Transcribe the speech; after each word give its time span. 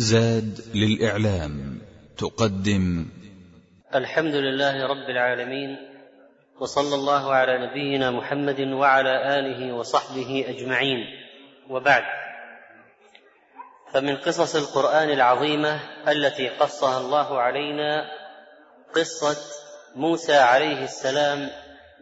زاد 0.00 0.60
للإعلام 0.74 1.78
تقدم. 2.18 3.06
الحمد 3.94 4.34
لله 4.34 4.86
رب 4.86 5.10
العالمين 5.10 5.76
وصلى 6.60 6.94
الله 6.94 7.32
على 7.34 7.66
نبينا 7.66 8.10
محمد 8.10 8.60
وعلى 8.60 9.38
آله 9.38 9.72
وصحبه 9.72 10.44
أجمعين. 10.48 11.06
وبعد 11.68 12.02
فمن 13.92 14.16
قصص 14.16 14.56
القرآن 14.56 15.10
العظيمة 15.10 15.80
التي 16.08 16.48
قصها 16.48 17.00
الله 17.00 17.40
علينا 17.40 18.04
قصة 18.96 19.36
موسى 19.96 20.36
عليه 20.36 20.84
السلام 20.84 21.50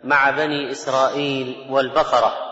مع 0.04 0.30
بني 0.30 0.70
إسرائيل 0.70 1.66
والبقرة. 1.70 2.47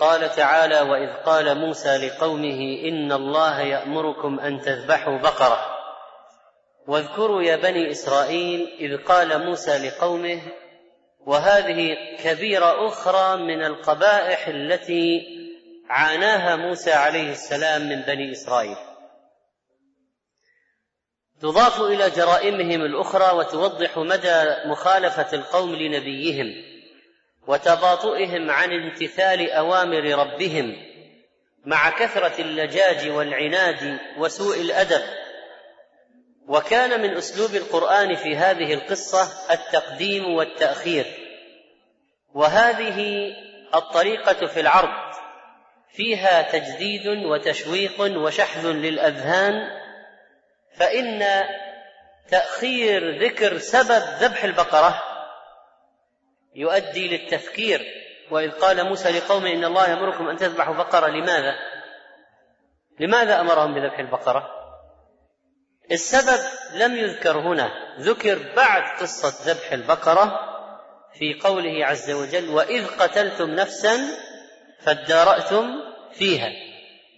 قال 0.00 0.30
تعالى 0.30 0.80
واذ 0.80 1.12
قال 1.26 1.58
موسى 1.58 1.96
لقومه 1.96 2.82
ان 2.88 3.12
الله 3.12 3.60
يامركم 3.60 4.40
ان 4.40 4.60
تذبحوا 4.60 5.18
بقره. 5.18 5.74
واذكروا 6.86 7.42
يا 7.42 7.56
بني 7.56 7.90
اسرائيل 7.90 8.76
اذ 8.80 9.04
قال 9.04 9.46
موسى 9.46 9.78
لقومه 9.78 10.40
وهذه 11.26 11.96
كبيره 12.24 12.88
أخرى 12.88 13.36
من 13.36 13.64
القبائح 13.64 14.48
التي 14.48 15.22
عاناها 15.88 16.56
موسى 16.56 16.92
عليه 16.92 17.30
السلام 17.32 17.82
من 17.88 18.02
بني 18.02 18.32
اسرائيل. 18.32 18.76
تضاف 21.40 21.80
إلى 21.80 22.10
جرائمهم 22.10 22.82
الاخرى 22.82 23.36
وتوضح 23.36 23.98
مدى 23.98 24.44
مخالفة 24.66 25.32
القوم 25.32 25.74
لنبيهم. 25.74 26.73
وتباطؤهم 27.46 28.50
عن 28.50 28.72
امتثال 28.72 29.50
أوامر 29.50 30.18
ربهم 30.18 30.76
مع 31.64 31.90
كثرة 31.90 32.40
اللجاج 32.40 33.08
والعناد 33.08 33.98
وسوء 34.18 34.60
الأدب. 34.60 35.02
وكان 36.48 37.00
من 37.00 37.16
أسلوب 37.16 37.54
القرآن 37.54 38.14
في 38.14 38.36
هذه 38.36 38.74
القصة 38.74 39.52
التقديم 39.52 40.34
والتأخير. 40.34 41.06
وهذه 42.34 43.30
الطريقة 43.74 44.46
في 44.46 44.60
العرض 44.60 45.14
فيها 45.94 46.42
تجديد 46.42 47.06
وتشويق 47.06 48.00
وشحذ 48.00 48.66
للأذهان 48.66 49.54
فإن 50.76 51.24
تأخير 52.30 53.24
ذكر 53.24 53.58
سبب 53.58 54.02
ذبح 54.20 54.44
البقرة 54.44 55.02
يؤدي 56.54 57.08
للتفكير. 57.08 57.80
وإذ 58.30 58.50
قال 58.50 58.84
موسى 58.84 59.10
لقومه 59.10 59.52
إن 59.52 59.64
الله 59.64 59.90
يأمركم 59.90 60.28
أن 60.28 60.36
تذبحوا 60.36 60.74
بقرة 60.74 61.08
لماذا؟ 61.08 61.54
لماذا 63.00 63.40
أمرهم 63.40 63.74
بذبح 63.74 63.98
البقرة؟ 63.98 64.50
السبب 65.90 66.40
لم 66.74 66.96
يذكر 66.96 67.38
هنا 67.38 67.70
ذكر 68.00 68.38
بعد 68.56 68.82
قصة 69.00 69.52
ذبح 69.52 69.72
البقرة 69.72 70.40
في 71.18 71.40
قوله 71.40 71.86
عز 71.86 72.10
وجل 72.10 72.48
وإذ 72.48 72.86
قتلتم 72.86 73.50
نفسا 73.50 73.96
فادارأتم 74.80 75.66
فيها. 76.12 76.52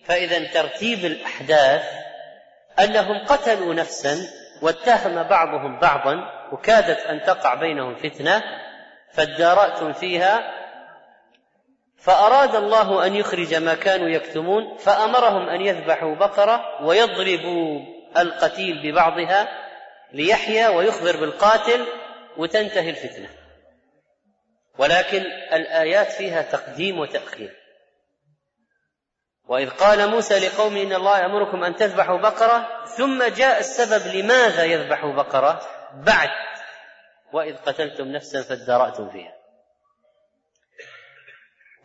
فإذا 0.04 0.52
ترتيب 0.52 1.04
الأحداث 1.04 1.84
أنهم 2.78 3.24
قتلوا 3.24 3.74
نفسا 3.74 4.16
واتهم 4.62 5.22
بعضهم 5.22 5.78
بعضا 5.78 6.14
وكادت 6.52 7.00
أن 7.00 7.22
تقع 7.22 7.54
بينهم 7.54 7.94
فتنة 7.94 8.42
فادارأتم 9.16 9.92
فيها 9.92 10.52
فأراد 11.98 12.54
الله 12.54 13.06
أن 13.06 13.14
يخرج 13.14 13.54
ما 13.54 13.74
كانوا 13.74 14.08
يكتمون 14.08 14.76
فأمرهم 14.76 15.48
أن 15.48 15.60
يذبحوا 15.60 16.14
بقرة 16.14 16.84
ويضربوا 16.84 17.80
القتيل 18.16 18.82
ببعضها 18.82 19.48
ليحيا 20.12 20.68
ويخبر 20.68 21.16
بالقاتل 21.16 21.86
وتنتهي 22.36 22.90
الفتنة. 22.90 23.28
ولكن 24.78 25.24
الآيات 25.52 26.12
فيها 26.12 26.42
تقديم 26.42 26.98
وتأخير. 26.98 27.56
وإذ 29.48 29.70
قال 29.70 30.10
موسى 30.10 30.38
لقوم 30.38 30.76
إن 30.76 30.92
الله 30.92 31.18
يأمركم 31.18 31.64
أن 31.64 31.76
تذبحوا 31.76 32.18
بقرة 32.18 32.84
ثم 32.84 33.22
جاء 33.22 33.58
السبب 33.58 34.14
لماذا 34.14 34.64
يذبحوا 34.64 35.12
بقرة؟ 35.12 35.60
بعد 35.94 36.28
وإذ 37.36 37.56
قتلتم 37.56 38.08
نفسا 38.08 38.42
فادارأتم 38.42 39.10
فيها. 39.10 39.32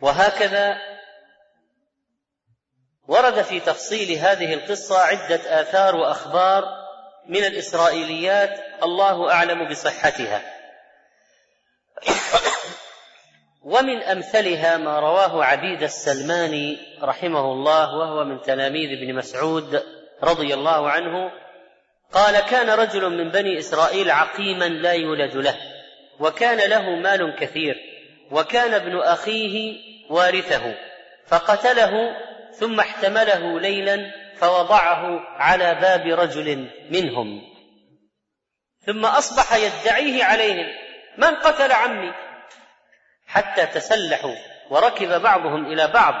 وهكذا 0.00 0.78
ورد 3.08 3.42
في 3.42 3.60
تفصيل 3.60 4.18
هذه 4.18 4.54
القصة 4.54 4.98
عدة 4.98 5.60
آثار 5.60 5.96
وأخبار 5.96 6.64
من 7.26 7.44
الإسرائيليات 7.44 8.60
الله 8.82 9.32
أعلم 9.32 9.68
بصحتها. 9.68 10.42
ومن 13.62 14.02
أمثلها 14.02 14.76
ما 14.76 15.00
رواه 15.00 15.44
عبيد 15.44 15.82
السلماني 15.82 16.78
رحمه 17.02 17.52
الله 17.52 17.96
وهو 17.96 18.24
من 18.24 18.40
تلاميذ 18.40 18.98
ابن 18.98 19.14
مسعود 19.14 19.82
رضي 20.22 20.54
الله 20.54 20.90
عنه 20.90 21.30
قال 22.12 22.40
كان 22.40 22.70
رجل 22.70 23.10
من 23.10 23.30
بني 23.30 23.58
إسرائيل 23.58 24.10
عقيما 24.10 24.64
لا 24.64 24.92
يولد 24.92 25.36
له 25.36 25.56
وكان 26.20 26.70
له 26.70 26.90
مال 26.90 27.36
كثير 27.38 27.76
وكان 28.30 28.74
ابن 28.74 28.98
أخيه 28.98 29.76
وارثه 30.10 30.74
فقتله 31.26 31.92
ثم 32.52 32.80
احتمله 32.80 33.60
ليلا 33.60 34.10
فوضعه 34.36 35.20
على 35.36 35.74
باب 35.74 36.06
رجل 36.06 36.68
منهم. 36.90 37.42
ثم 38.86 39.04
أصبح 39.04 39.54
يدعيه 39.54 40.24
عليهم 40.24 40.66
من 41.18 41.34
قتل 41.34 41.72
عمي؟ 41.72 42.12
حتى 43.26 43.66
تسلحوا 43.66 44.34
وركب 44.70 45.22
بعضهم 45.22 45.72
إلى 45.72 45.86
بعض 45.86 46.14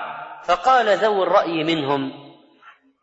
فقال 0.44 0.88
ذو 0.88 1.22
الرأي 1.22 1.64
منهم 1.64 2.12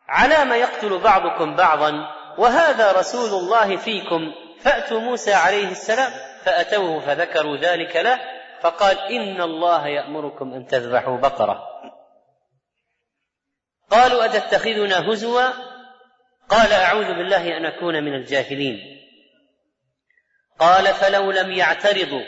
على 0.08 0.44
ما 0.44 0.56
يقتل 0.56 0.98
بعضكم 0.98 1.56
بعضا؟ 1.56 2.19
وهذا 2.38 2.92
رسول 2.92 3.40
الله 3.40 3.76
فيكم 3.76 4.32
فأتوا 4.60 5.00
موسى 5.00 5.32
عليه 5.34 5.68
السلام 5.68 6.12
فأتوه 6.44 7.00
فذكروا 7.00 7.56
ذلك 7.56 7.96
له 7.96 8.20
فقال 8.60 8.98
إن 8.98 9.40
الله 9.40 9.86
يأمركم 9.86 10.54
أن 10.54 10.66
تذبحوا 10.66 11.18
بقرة. 11.18 11.62
قالوا 13.90 14.24
أتتخذنا 14.24 15.12
هزوا؟ 15.12 15.48
قال 16.48 16.72
أعوذ 16.72 17.06
بالله 17.06 17.56
أن 17.56 17.66
أكون 17.66 18.04
من 18.04 18.14
الجاهلين. 18.14 19.00
قال 20.58 20.86
فلو 20.86 21.30
لم 21.30 21.52
يعترضوا 21.52 22.24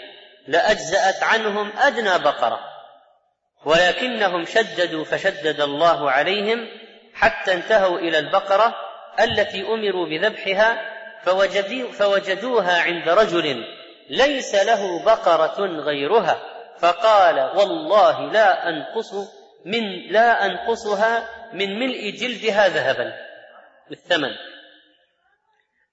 لأجزأت 0.49 1.23
عنهم 1.23 1.73
أدنى 1.79 2.19
بقرة 2.19 2.61
ولكنهم 3.65 4.45
شددوا 4.45 5.05
فشدد 5.05 5.61
الله 5.61 6.11
عليهم 6.11 6.69
حتى 7.15 7.53
انتهوا 7.55 7.99
إلى 7.99 8.19
البقرة 8.19 8.75
التي 9.21 9.63
أمروا 9.67 10.07
بذبحها 10.07 10.81
فوجدوها 11.93 12.83
عند 12.83 13.09
رجل 13.09 13.65
ليس 14.11 14.55
له 14.55 15.05
بقرة 15.05 15.67
غيرها 15.67 16.43
فقال 16.79 17.41
والله 17.57 18.33
لا 18.33 18.69
أنقص 18.69 19.15
من 19.65 20.13
لا 20.13 20.47
أنقصها 20.47 21.29
من 21.53 21.79
ملء 21.79 22.11
جلدها 22.11 22.69
ذهبا 22.69 23.13
بالثمن 23.91 24.31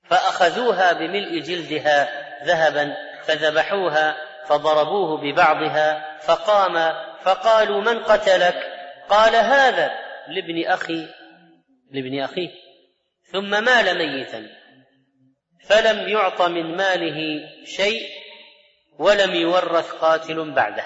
فأخذوها 0.04 0.94
بملء 0.94 1.40
جلدها 1.40 2.10
ذهبا 2.46 2.96
فذبحوها 3.24 4.18
فضربوه 4.46 5.22
ببعضها 5.22 6.18
فقام 6.20 6.94
فقالوا 7.22 7.82
من 7.82 8.04
قتلك؟ 8.04 8.56
قال 9.10 9.36
هذا 9.36 9.92
لابن 10.28 10.68
أخي 10.68 11.08
لابن 11.92 12.24
أخيه. 12.24 12.50
ثم 13.32 13.64
مال 13.64 13.98
ميتا. 13.98 14.50
فلم 15.66 16.10
يعط 16.10 16.42
من 16.42 16.78
ماله 16.78 17.50
شيء 17.66 18.02
ولم 19.00 19.36
يورث 19.36 19.92
قاتل 19.92 20.52
بعده. 20.52 20.86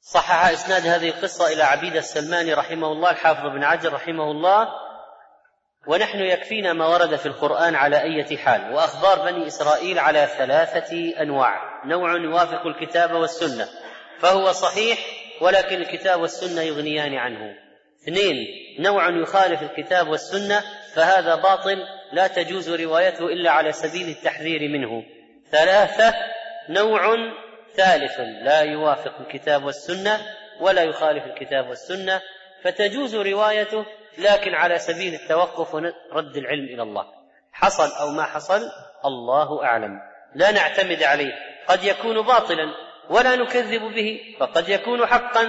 صحح 0.00 0.48
إسناد 0.48 0.86
هذه 0.86 1.08
القصة 1.08 1.52
إلى 1.52 1.62
عبيد 1.62 1.96
السلماني 1.96 2.54
رحمه 2.54 2.92
الله 2.92 3.10
الحافظ 3.10 3.46
بن 3.46 3.64
عجل 3.64 3.92
رحمه 3.92 4.30
الله. 4.30 4.68
ونحن 5.86 6.18
يكفينا 6.18 6.72
ما 6.72 6.86
ورد 6.86 7.16
في 7.16 7.26
القرآن 7.26 7.74
على 7.74 8.02
اية 8.02 8.36
حال. 8.36 8.74
وأخبار 8.74 9.30
بني 9.30 9.46
إسرائيل 9.46 9.98
على 9.98 10.26
ثلاثة 10.38 11.20
أنواع. 11.22 11.84
نوع 11.86 12.12
يوافق 12.12 12.66
الكتاب 12.66 13.12
والسنة. 13.12 13.68
فهو 14.18 14.52
صحيح 14.52 14.98
ولكن 15.40 15.76
الكتاب 15.76 16.20
والسنة 16.20 16.62
يغنيان 16.62 17.14
عنه. 17.14 17.67
اثنين 18.02 18.46
نوع 18.78 19.08
يخالف 19.08 19.62
الكتاب 19.62 20.08
والسنة 20.08 20.62
فهذا 20.94 21.34
باطل 21.34 21.76
لا 22.12 22.26
تجوز 22.26 22.70
روايته 22.70 23.26
إلا 23.26 23.50
على 23.50 23.72
سبيل 23.72 24.08
التحذير 24.08 24.68
منه. 24.68 25.04
ثلاثة 25.50 26.14
نوع 26.68 27.16
ثالث 27.74 28.20
لا 28.20 28.60
يوافق 28.60 29.20
الكتاب 29.20 29.64
والسنة 29.64 30.20
ولا 30.60 30.82
يخالف 30.82 31.24
الكتاب 31.24 31.68
والسنة 31.68 32.20
فتجوز 32.62 33.14
روايته 33.14 33.84
لكن 34.18 34.54
على 34.54 34.78
سبيل 34.78 35.14
التوقف 35.14 35.74
ورد 35.74 36.36
العلم 36.36 36.64
إلى 36.64 36.82
الله. 36.82 37.04
حصل 37.52 37.90
أو 38.00 38.10
ما 38.10 38.22
حصل 38.22 38.60
الله 39.04 39.64
أعلم. 39.64 40.00
لا 40.34 40.50
نعتمد 40.50 41.02
عليه. 41.02 41.32
قد 41.66 41.84
يكون 41.84 42.22
باطلا 42.22 42.74
ولا 43.10 43.36
نكذب 43.36 43.82
به 43.82 44.20
فقد 44.40 44.68
يكون 44.68 45.06
حقا. 45.06 45.48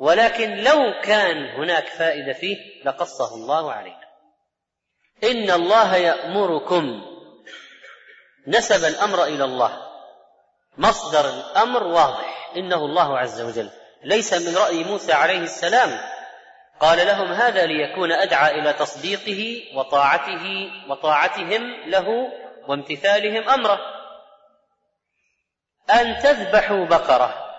ولكن 0.00 0.56
لو 0.56 1.00
كان 1.02 1.46
هناك 1.46 1.88
فائدة 1.88 2.32
فيه 2.32 2.56
لقصه 2.84 3.34
الله 3.34 3.72
علينا. 3.72 4.10
إن 5.24 5.50
الله 5.50 5.96
يأمركم 5.96 7.02
نسب 8.46 8.84
الأمر 8.84 9.24
إلى 9.24 9.44
الله. 9.44 9.90
مصدر 10.78 11.28
الأمر 11.28 11.82
واضح. 11.82 12.52
إنه 12.56 12.76
الله 12.76 13.18
عز 13.18 13.40
وجل. 13.40 13.70
ليس 14.04 14.32
من 14.32 14.56
رأي 14.56 14.84
موسى 14.84 15.12
عليه 15.12 15.38
السلام. 15.38 16.00
قال 16.80 17.06
لهم 17.06 17.32
هذا 17.32 17.66
ليكون 17.66 18.12
أدعى 18.12 18.58
إلى 18.58 18.72
تصديقه 18.72 19.62
وطاعته 19.78 20.70
وطاعتهم 20.88 21.90
له 21.90 22.06
وامتثالهم 22.68 23.48
أمره. 23.48 23.78
أن 25.90 26.18
تذبحوا 26.22 26.84
بقرة. 26.86 27.49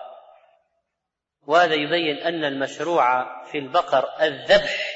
وهذا 1.46 1.74
يبين 1.74 2.16
أن 2.16 2.44
المشروع 2.44 3.44
في 3.44 3.58
البقر 3.58 4.22
الذبح 4.22 4.92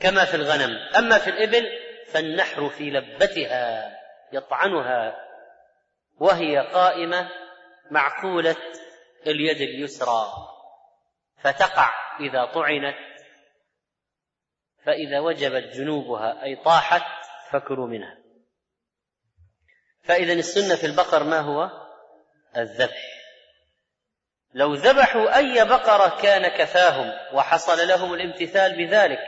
كما 0.00 0.24
في 0.24 0.34
الغنم. 0.34 0.78
أما 0.96 1.18
في 1.18 1.30
الإبل 1.30 1.68
فالنحر 2.06 2.68
في 2.68 2.90
لبتها 2.90 3.98
يطعنها 4.32 5.28
وهي 6.16 6.58
قائمة 6.58 7.28
معقولة 7.90 8.56
اليد 9.26 9.60
اليسرى 9.60 10.32
فتقع 11.40 11.90
إذا 12.20 12.44
طعنت 12.44 12.96
فإذا 14.84 15.20
وجبت 15.20 15.64
جنوبها 15.64 16.42
أي 16.42 16.56
طاحت 16.56 17.26
فكلوا 17.50 17.86
منها. 17.86 18.18
فاذا 20.02 20.32
السنة 20.32 20.76
في 20.76 20.86
البقر 20.86 21.24
ما 21.24 21.40
هو؟ 21.40 21.70
الذبح. 22.56 23.17
لو 24.58 24.74
ذبحوا 24.74 25.36
أي 25.36 25.64
بقرة 25.64 26.18
كان 26.22 26.48
كفاهم 26.48 27.12
وحصل 27.32 27.88
لهم 27.88 28.14
الامتثال 28.14 28.76
بذلك 28.76 29.18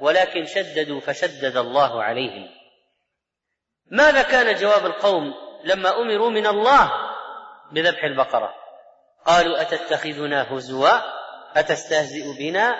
ولكن 0.00 0.44
شددوا 0.44 1.00
فشدد 1.00 1.56
الله 1.56 2.02
عليهم. 2.02 2.48
ماذا 3.90 4.22
كان 4.22 4.54
جواب 4.54 4.86
القوم 4.86 5.34
لما 5.64 5.98
أمروا 5.98 6.30
من 6.30 6.46
الله 6.46 6.90
بذبح 7.72 8.04
البقرة؟ 8.04 8.54
قالوا 9.26 9.60
أتتخذنا 9.60 10.54
هزوا؟ 10.54 10.98
أتستهزئ 11.56 12.38
بنا؟ 12.38 12.74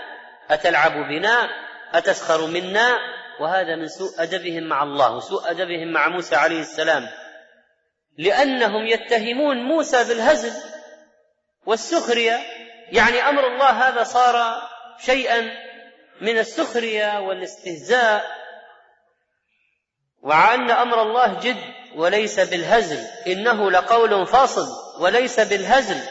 أتلعب 0.50 0.92
بنا؟ 0.92 1.48
أتسخر 1.92 2.46
منا؟ 2.46 2.98
وهذا 3.40 3.76
من 3.76 3.86
سوء 3.86 4.22
أدبهم 4.22 4.62
مع 4.62 4.82
الله 4.82 5.16
وسوء 5.16 5.50
أدبهم 5.50 5.92
مع 5.92 6.08
موسى 6.08 6.36
عليه 6.36 6.60
السلام. 6.60 7.08
لأنهم 8.18 8.86
يتهمون 8.86 9.56
موسى 9.56 10.08
بالهزل 10.08 10.79
والسخرية 11.66 12.40
يعني 12.92 13.28
أمر 13.28 13.46
الله 13.46 13.88
هذا 13.88 14.02
صار 14.02 14.62
شيئا 14.98 15.40
من 16.20 16.38
السخرية 16.38 17.20
والاستهزاء. 17.20 18.40
وعن 20.22 20.70
أمر 20.70 21.02
الله 21.02 21.40
جد 21.40 21.74
وليس 21.94 22.40
بالهزل. 22.40 23.06
إنه 23.26 23.70
لقول 23.70 24.26
فاصل 24.26 24.66
وليس 25.00 25.40
بالهزل. 25.40 26.08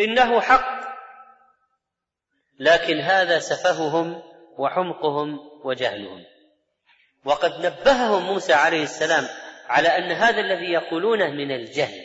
إنه 0.00 0.40
حق. 0.40 0.82
لكن 2.60 3.00
هذا 3.00 3.38
سفههم 3.38 4.22
وحمقهم 4.58 5.38
وجهلهم. 5.64 6.24
وقد 7.24 7.66
نبههم 7.66 8.22
موسى 8.22 8.52
عليه 8.52 8.82
السلام 8.82 9.28
على 9.68 9.88
أن 9.88 10.12
هذا 10.12 10.40
الذي 10.40 10.72
يقولونه 10.72 11.30
من 11.30 11.50
الجهل. 11.50 12.01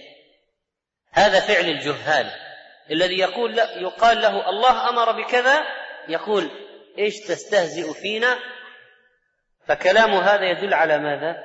هذا 1.17 1.39
فعل 1.39 1.65
الجهال. 1.69 2.31
الذي 2.91 3.19
يقول 3.19 3.55
لا 3.55 3.77
يقال 3.77 4.21
له 4.21 4.49
الله 4.49 4.89
أمر 4.89 5.11
بكذا 5.11 5.65
يقول 6.07 6.49
إيش 6.97 7.19
تستهزئ 7.19 7.93
فينا؟ 7.93 8.37
فكلام 9.67 10.11
هذا 10.11 10.49
يدل 10.49 10.73
على 10.73 10.97
ماذا؟ 10.97 11.35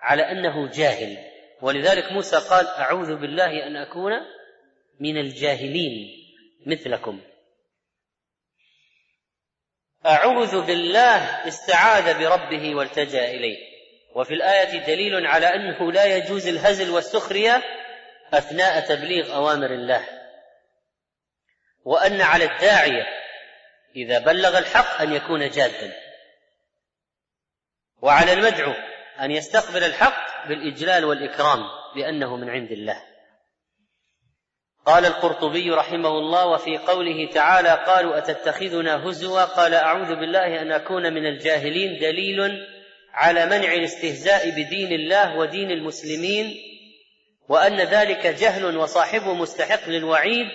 على 0.00 0.22
أنه 0.22 0.70
جاهل. 0.70 1.18
ولذلك 1.62 2.12
موسى 2.12 2.36
قال 2.36 2.66
أعوذ 2.66 3.16
بالله 3.16 3.66
أن 3.66 3.76
أكون 3.76 4.12
من 5.00 5.16
الجاهلين 5.16 6.08
مثلكم. 6.66 7.20
أعوذ 10.06 10.66
بالله 10.66 11.48
استعاذ 11.48 12.18
بربه 12.18 12.74
والتجأ 12.74 13.30
إليه. 13.30 13.58
وفي 14.14 14.34
الآية 14.34 14.86
دليل 14.86 15.26
على 15.26 15.46
أنه 15.46 15.92
لا 15.92 16.16
يجوز 16.16 16.48
الهزل 16.48 16.90
والسخرية 16.90 17.62
أثناء 18.32 18.80
تبليغ 18.80 19.34
أوامر 19.34 19.70
الله 19.70 20.04
وأن 21.84 22.20
على 22.20 22.44
الداعيه 22.44 23.06
إذا 23.96 24.18
بلغ 24.18 24.58
الحق 24.58 25.00
أن 25.00 25.12
يكون 25.12 25.48
جادا 25.48 25.92
وعلى 28.02 28.32
المدعو 28.32 28.74
أن 29.20 29.30
يستقبل 29.30 29.84
الحق 29.84 30.48
بالإجلال 30.48 31.04
والإكرام 31.04 31.60
لأنه 31.96 32.36
من 32.36 32.50
عند 32.50 32.72
الله. 32.72 33.02
قال 34.86 35.06
القرطبي 35.06 35.70
رحمه 35.70 36.08
الله 36.08 36.46
وفي 36.46 36.78
قوله 36.78 37.30
تعالى 37.32 37.84
قالوا 37.86 38.18
أتتخذنا 38.18 39.08
هزوا؟ 39.08 39.44
قال 39.44 39.74
أعوذ 39.74 40.08
بالله 40.08 40.62
أن 40.62 40.72
أكون 40.72 41.12
من 41.12 41.26
الجاهلين 41.26 41.98
دليل 42.00 42.66
على 43.12 43.46
منع 43.46 43.72
الاستهزاء 43.72 44.50
بدين 44.50 44.92
الله 44.92 45.36
ودين 45.36 45.70
المسلمين 45.70 46.69
وأن 47.50 47.80
ذلك 47.80 48.26
جهل 48.26 48.76
وصاحبه 48.76 49.34
مستحق 49.34 49.88
للوعيد 49.88 50.46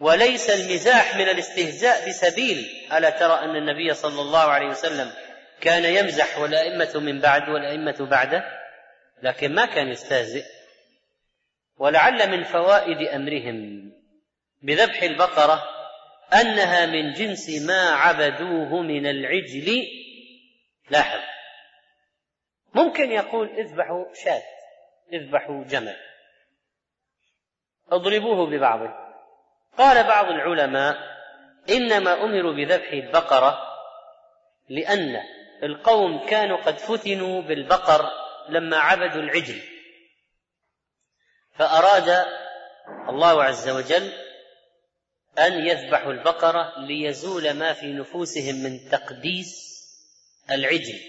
وليس 0.00 0.50
المزاح 0.50 1.16
من 1.16 1.28
الاستهزاء 1.28 2.08
بسبيل 2.08 2.66
ألا 2.92 3.10
ترى 3.10 3.34
أن 3.34 3.56
النبي 3.56 3.94
صلى 3.94 4.20
الله 4.20 4.40
عليه 4.40 4.66
وسلم 4.66 5.12
كان 5.60 5.84
يمزح 5.84 6.38
والأئمة 6.38 6.92
من 6.94 7.20
بعد 7.20 7.48
والأئمة 7.48 8.06
بعده؟ 8.10 8.44
لكن 9.22 9.54
ما 9.54 9.66
كان 9.66 9.88
يستهزئ. 9.88 10.44
ولعل 11.78 12.30
من 12.30 12.44
فوائد 12.44 13.08
أمرهم 13.08 13.92
بذبح 14.62 15.02
البقرة 15.02 15.62
أنها 16.40 16.86
من 16.86 17.12
جنس 17.12 17.50
ما 17.66 17.90
عبدوه 17.90 18.82
من 18.82 19.06
العجل. 19.06 19.82
لاحظ. 20.90 21.20
ممكن 22.74 23.12
يقول 23.12 23.48
اذبحوا 23.48 24.04
شاة. 24.24 24.42
اذبحوا 25.12 25.64
جمل. 25.64 25.96
اضربوه 27.92 28.46
ببعضه 28.46 28.94
قال 29.78 30.04
بعض 30.04 30.26
العلماء 30.26 30.96
إنما 31.70 32.24
أمروا 32.24 32.52
بذبح 32.52 32.92
البقرة 32.92 33.58
لأن 34.68 35.20
القوم 35.62 36.26
كانوا 36.26 36.56
قد 36.56 36.78
فتنوا 36.78 37.42
بالبقر 37.42 38.10
لما 38.48 38.76
عبدوا 38.76 39.22
العجل. 39.22 39.62
فأراد 41.54 42.26
الله 43.08 43.44
عز 43.44 43.68
وجل 43.68 44.12
أن 45.38 45.52
يذبحوا 45.52 46.12
البقرة 46.12 46.72
ليزول 46.78 47.50
ما 47.50 47.72
في 47.72 47.92
نفوسهم 47.92 48.54
من 48.54 48.88
تقديس 48.90 49.72
العجل. 50.50 51.00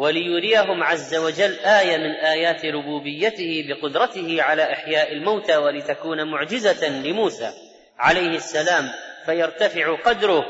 وليريهم 0.00 0.82
عز 0.82 1.14
وجل 1.14 1.58
آية 1.58 1.96
من 1.96 2.10
آيات 2.10 2.64
ربوبيته 2.64 3.64
بقدرته 3.68 4.42
على 4.42 4.72
إحياء 4.72 5.12
الموتى 5.12 5.56
ولتكون 5.56 6.30
معجزة 6.30 6.88
لموسى 6.88 7.52
عليه 7.98 8.36
السلام 8.36 8.90
فيرتفع 9.26 9.96
قدره 9.96 10.44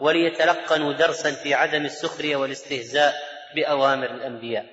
وليتلقنوا 0.00 0.92
درسا 0.92 1.30
في 1.30 1.54
عدم 1.54 1.84
السخرية 1.84 2.36
والاستهزاء 2.36 3.14
بأوامر 3.54 4.10
الأنبياء. 4.10 4.64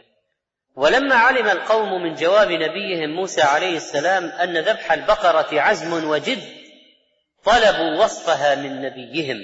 ولما 0.75 1.15
علم 1.15 1.47
القوم 1.49 2.03
من 2.03 2.13
جواب 2.13 2.51
نبيهم 2.51 3.09
موسى 3.09 3.41
عليه 3.41 3.75
السلام 3.75 4.25
أن 4.25 4.57
ذبح 4.57 4.91
البقرة 4.91 5.61
عزم 5.61 6.09
وجد 6.09 6.39
طلبوا 7.45 8.03
وصفها 8.03 8.55
من 8.55 8.81
نبيهم. 8.81 9.37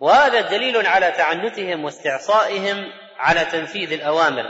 وهذا 0.00 0.40
دليل 0.40 0.86
على 0.86 1.10
تعنتهم 1.10 1.84
واستعصائهم 1.84 3.05
على 3.18 3.44
تنفيذ 3.44 3.92
الأوامر. 3.92 4.44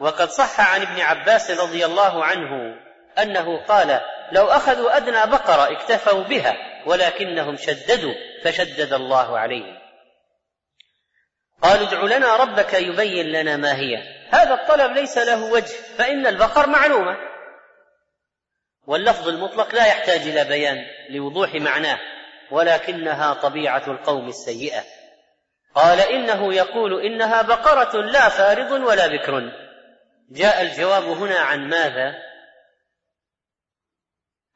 وقد 0.00 0.28
صح 0.28 0.74
عن 0.74 0.82
ابن 0.82 1.00
عباس 1.00 1.50
رضي 1.50 1.84
الله 1.84 2.24
عنه 2.24 2.76
أنه 3.22 3.64
قال 3.64 4.00
لو 4.32 4.46
أخذوا 4.46 4.96
أدنى 4.96 5.30
بقرة 5.30 5.72
اكتفوا 5.72 6.22
بها 6.22 6.56
ولكنهم 6.86 7.56
شددوا 7.56 8.14
فشدد 8.44 8.92
الله 8.92 9.38
عليهم. 9.38 9.78
قالوا 11.62 11.88
ادع 11.88 12.16
لنا 12.16 12.36
ربك 12.36 12.74
يبين 12.74 13.26
لنا 13.26 13.56
ما 13.56 13.76
هي. 13.76 13.96
هذا 14.30 14.54
الطلب 14.54 14.92
ليس 14.92 15.18
له 15.18 15.52
وجه 15.52 15.76
فإن 15.98 16.26
البقر 16.26 16.66
معلومة. 16.66 17.16
واللفظ 18.86 19.28
المطلق 19.28 19.74
لا 19.74 19.86
يحتاج 19.86 20.20
إلى 20.20 20.44
بيان 20.44 20.76
لوضوح 21.10 21.54
معناه 21.54 21.98
ولكنها 22.50 23.34
طبيعة 23.34 23.82
القوم 23.86 24.28
السيئة. 24.28 24.84
قال 25.74 26.00
إنه 26.00 26.54
يقول 26.54 27.00
إنها 27.00 27.42
بقرة 27.42 28.02
لا 28.02 28.28
فارض 28.28 28.70
ولا 28.70 29.06
بكر 29.06 29.52
جاء 30.30 30.62
الجواب 30.62 31.02
هنا 31.02 31.38
عن 31.38 31.68
ماذا؟ 31.68 32.14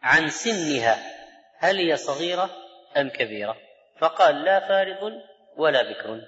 عن 0.03 0.29
سنها. 0.29 0.99
هل 1.59 1.77
هي 1.77 1.97
صغيرة 1.97 2.51
أم 2.97 3.09
كبيرة؟ 3.09 3.57
فقال 4.01 4.45
لا 4.45 4.69
فارض 4.69 5.13
ولا 5.57 5.83
بكر 5.83 6.21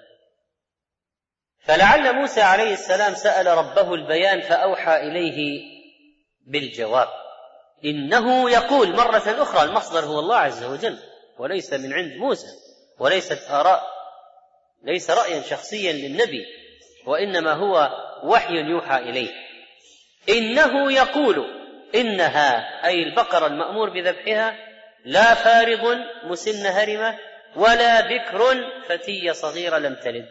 فلعل 1.64 2.12
موسى 2.12 2.43
عليه 2.43 2.73
السلام 2.73 3.14
سأل 3.14 3.47
ربه 3.47 3.95
البيان 3.95 4.41
فأوحى 4.41 4.97
إليه 4.97 5.62
بالجواب. 6.47 7.09
إنه 7.85 8.50
يقول 8.50 8.97
مرة 8.97 9.43
أخرى 9.43 9.62
المصدر 9.62 10.05
هو 10.05 10.19
الله 10.19 10.37
عز 10.37 10.64
وجل 10.64 10.99
وليس 11.38 11.73
من 11.73 11.93
عند 11.93 12.12
موسى 12.12 12.47
وليست 12.99 13.50
آراء 13.50 13.93
ليس 14.85 15.11
رأيا 15.11 15.43
شخصيا 15.43 15.93
للنبي 15.93 16.47
وإنما 17.07 17.53
هو 17.53 17.91
وحي 18.25 18.55
يوحى 18.55 18.99
إليه. 18.99 19.31
إنه 20.29 20.93
يقول 20.93 21.45
إنها 21.95 22.87
أي 22.87 23.03
البقرة 23.03 23.47
المأمور 23.47 23.91
بذبحها 23.91 24.57
لا 25.05 25.35
فارغ 25.35 25.97
مسن 26.25 26.67
هرمة 26.67 27.19
ولا 27.57 28.00
بكر 28.00 28.71
فتية 28.88 29.33
صغيرة 29.33 29.79
لم 29.79 29.95
تلد. 29.95 30.29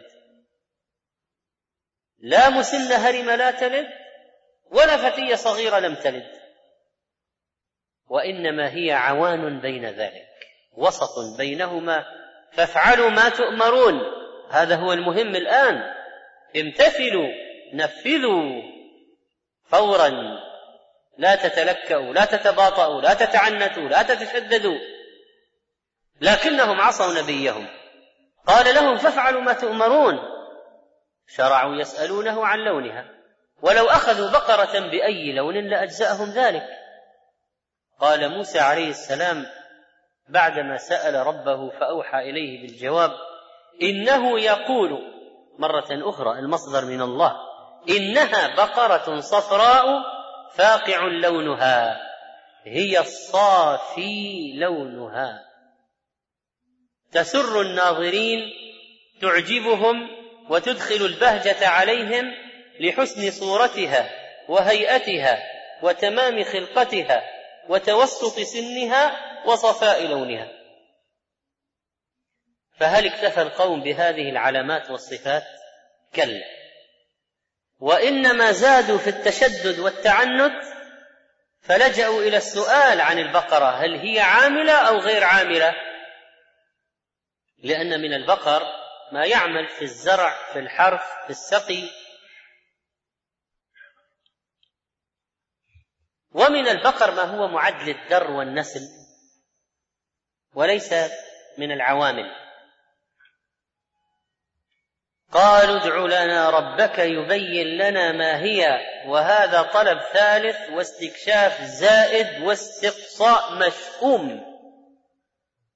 لا 2.18 2.50
مسن 2.50 2.92
هرم 2.92 3.30
لا 3.30 3.50
تلد 3.50 3.86
ولا 4.70 4.96
فتية 4.96 5.34
صغيرة 5.34 5.78
لم 5.78 5.94
تلد. 5.94 6.30
وإنما 8.06 8.74
هي 8.74 8.92
عوان 8.92 9.60
بين 9.60 9.86
ذلك 9.86 10.28
وسط 10.72 11.38
بينهما 11.38 12.04
فافعلوا 12.52 13.10
ما 13.10 13.28
تؤمرون. 13.28 14.23
هذا 14.54 14.76
هو 14.76 14.92
المهم 14.92 15.36
الآن. 15.36 15.94
امتثلوا 16.56 17.28
نفذوا 17.72 18.62
فورا. 19.64 20.10
لا 21.18 21.34
تتلكأوا 21.34 22.12
لا 22.12 22.24
تتباطؤوا 22.24 23.00
لا 23.00 23.14
تتعنتوا 23.14 23.88
لا 23.88 24.02
تتشددوا. 24.02 24.78
لكنهم 26.20 26.80
عصوا 26.80 27.22
نبيهم. 27.22 27.66
قال 28.46 28.74
لهم 28.74 28.96
فافعلوا 28.96 29.40
ما 29.40 29.52
تؤمرون. 29.52 30.18
شرعوا 31.28 31.76
يسألونه 31.76 32.46
عن 32.46 32.58
لونها. 32.58 33.04
ولو 33.62 33.86
أخذوا 33.86 34.30
بقرة 34.30 34.78
بأي 34.90 35.32
لون 35.32 35.68
لأجزأهم 35.70 36.30
ذلك. 36.30 36.66
قال 38.00 38.28
موسى 38.28 38.58
عليه 38.58 38.88
السلام 38.88 39.46
بعدما 40.28 40.76
سأل 40.76 41.26
ربه 41.26 41.70
فأوحى 41.70 42.18
إليه 42.18 42.62
بالجواب 42.62 43.10
إنه 43.82 44.40
يقول 44.40 45.14
مرة 45.58 45.88
أخرى 45.90 46.38
المصدر 46.38 46.84
من 46.84 47.02
الله 47.02 47.36
إنها 47.88 48.56
بقرة 48.56 49.20
صفراء 49.20 49.84
فاقع 50.54 51.04
لونها 51.04 52.00
هي 52.64 53.00
الصافي 53.00 54.52
لونها. 54.54 55.44
تسر 57.12 57.60
الناظرين 57.60 58.40
تعجبهم 59.20 60.08
وتدخل 60.50 61.06
البهجة 61.06 61.68
عليهم 61.68 62.32
لحسن 62.80 63.30
صورتها 63.30 64.10
وهيئتها 64.48 65.42
وتمام 65.82 66.44
خلقتها 66.44 67.22
وتوسط 67.68 68.40
سنها 68.40 69.16
وصفاء 69.46 70.06
لونها. 70.06 70.48
فهل 72.78 73.06
اكتفى 73.06 73.42
القوم 73.42 73.82
بهذه 73.82 74.30
العلامات 74.30 74.90
والصفات؟ 74.90 75.44
كلا. 76.14 76.42
وإنما 77.80 78.52
زادوا 78.52 78.98
في 78.98 79.10
التشدد 79.10 79.78
والتعنت 79.78 80.64
فلجأوا 81.60 82.22
إلى 82.22 82.36
السؤال 82.36 83.00
عن 83.00 83.18
البقرة 83.18 83.70
هل 83.70 83.94
هي 83.94 84.20
عاملة 84.20 84.72
أو 84.72 84.98
غير 84.98 85.24
عاملة؟ 85.24 85.74
لأن 87.58 88.00
من 88.00 88.14
البقر 88.14 88.62
ما 89.12 89.24
يعمل 89.26 89.68
في 89.68 89.82
الزرع 89.82 90.52
في 90.52 90.58
الحرث 90.58 91.02
في 91.24 91.30
السقي. 91.30 91.90
ومن 96.30 96.68
البقر 96.68 97.10
ما 97.10 97.22
هو 97.22 97.48
معد 97.48 97.82
للدر 97.82 98.30
والنسل 98.30 98.80
وليس 100.54 100.94
من 101.58 101.72
العوامل. 101.72 102.43
قالوا 105.34 105.76
ادع 105.76 105.96
لنا 105.96 106.50
ربك 106.50 106.98
يبين 106.98 107.66
لنا 107.66 108.12
ما 108.12 108.42
هي. 108.42 108.80
وهذا 109.06 109.62
طلب 109.62 110.00
ثالث 110.12 110.56
واستكشاف 110.72 111.62
زائد 111.62 112.42
واستقصاء 112.42 113.54
مشؤوم. 113.54 114.54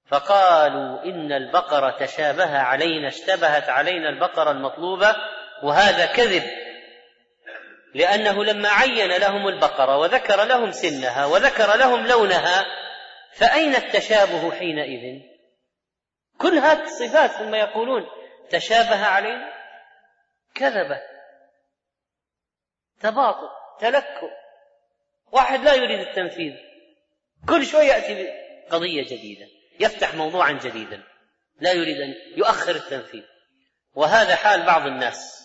فقالوا 0.07 1.05
إن 1.05 1.33
البقرة 1.33 1.91
تشابه 1.91 2.59
علينا 2.59 3.09
اشتبهت 3.09 3.69
علينا 3.69 4.09
البقرة 4.09 4.50
المطلوبة 4.50 5.17
وهذا 5.62 6.07
كذب. 6.07 6.43
لأنه 7.95 8.45
لما 8.45 8.69
عين 8.69 9.11
لهم 9.11 9.49
البقرة 9.49 9.97
وذكر 9.97 10.45
لهم 10.45 10.73
سنها 10.73 11.27
وذكر 11.27 11.77
لهم 11.77 12.07
لونها 12.07 12.67
فأين 13.33 13.75
التشابه 13.75 14.50
حينئذ؟ 14.50 15.21
كل 16.38 16.59
هذه 16.59 16.83
الصفات 16.83 17.31
ثم 17.31 17.55
يقولون 17.55 18.07
تشابه 18.50 19.07
علينا 19.07 19.52
كذبة 20.55 21.00
تباطؤ 23.00 23.49
تلكؤ. 23.81 24.31
واحد 25.33 25.61
لا 25.61 25.75
يريد 25.75 26.09
التنفيذ. 26.09 26.52
كل 27.49 27.67
شوي 27.67 27.87
يأتي 27.87 28.28
بقضية 28.69 29.02
جديدة 29.02 29.47
يفتح 29.81 30.14
موضوعا 30.14 30.52
جديدا. 30.52 31.02
لا 31.61 31.73
يريد 31.73 32.00
أن 32.00 32.14
يؤخر 32.37 32.76
التنفيذ. 32.76 33.23
وهذا 33.95 34.37
حال 34.37 34.67
بعض 34.67 34.87
الناس. 34.87 35.45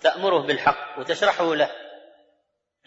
تأمره 0.00 0.38
بالحق 0.38 0.98
وتشرحه 0.98 1.54
له. 1.54 1.70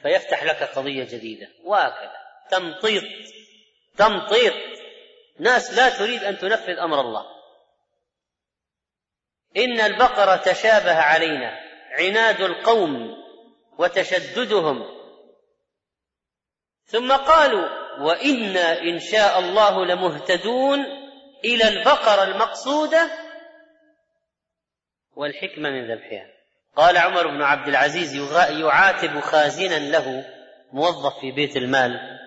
فيفتح 0.01 0.43
لك 0.43 0.63
قضية 0.63 1.03
جديدة. 1.03 1.47
وهكذا. 1.63 2.15
تمطيط. 2.49 3.03
تمطيط. 3.97 4.53
ناس 5.39 5.73
لا 5.73 5.89
تريد 5.89 6.23
أن 6.23 6.37
تنفذ 6.37 6.79
أمر 6.79 7.01
الله. 7.01 7.37
إن 9.57 9.79
البقرة 9.79 10.35
تشابه 10.35 10.95
علينا 10.95 11.59
عناد 11.99 12.41
القوم 12.41 13.17
وتشددهم. 13.77 14.85
ثم 16.85 17.11
قالوا 17.11 17.69
وإنا 17.99 18.81
إن 18.81 18.99
شاء 18.99 19.39
الله 19.39 19.85
لمهتدون 19.85 20.79
إلى 21.45 21.67
البقرة 21.67 22.23
المقصودة. 22.23 23.27
والحكمة 25.15 25.69
من 25.69 25.91
ذبحها 25.91 26.27
قال 26.75 26.97
عمر 26.97 27.27
بن 27.27 27.41
عبد 27.41 27.67
العزيز 27.67 28.15
يعاتب 28.49 29.19
خازنا 29.19 29.79
له 29.79 30.25
موظف 30.73 31.19
في 31.19 31.31
بيت 31.31 31.57
المال 31.57 32.17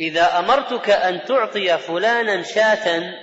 إذا 0.00 0.38
أمرتك 0.38 0.90
أن 0.90 1.24
تعطي 1.24 1.78
فلانا 1.78 2.42
شاة 2.42 3.14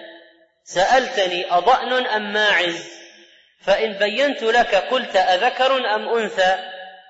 سألتني 0.63 1.51
أضأن 1.51 2.05
أم 2.07 2.33
ماعز؟ 2.33 2.91
فإن 3.61 3.93
بينت 3.93 4.43
لك 4.43 4.75
قلت 4.75 5.15
أذكر 5.15 5.95
أم 5.95 6.09
أنثى 6.17 6.57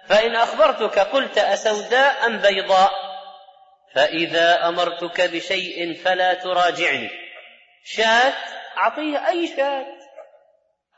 فإن 0.07 0.35
أخبرتك 0.35 0.99
قلت 0.99 1.37
أسوداء 1.37 2.25
أم 2.25 2.37
بيضاء. 2.37 2.91
فإذا 3.95 4.67
أمرتك 4.67 5.21
بشيء 5.21 5.93
فلا 5.93 6.33
تراجعني. 6.33 7.09
شاة 7.83 8.33
أعطيه 8.77 9.27
أي 9.27 9.47
شاة. 9.47 9.85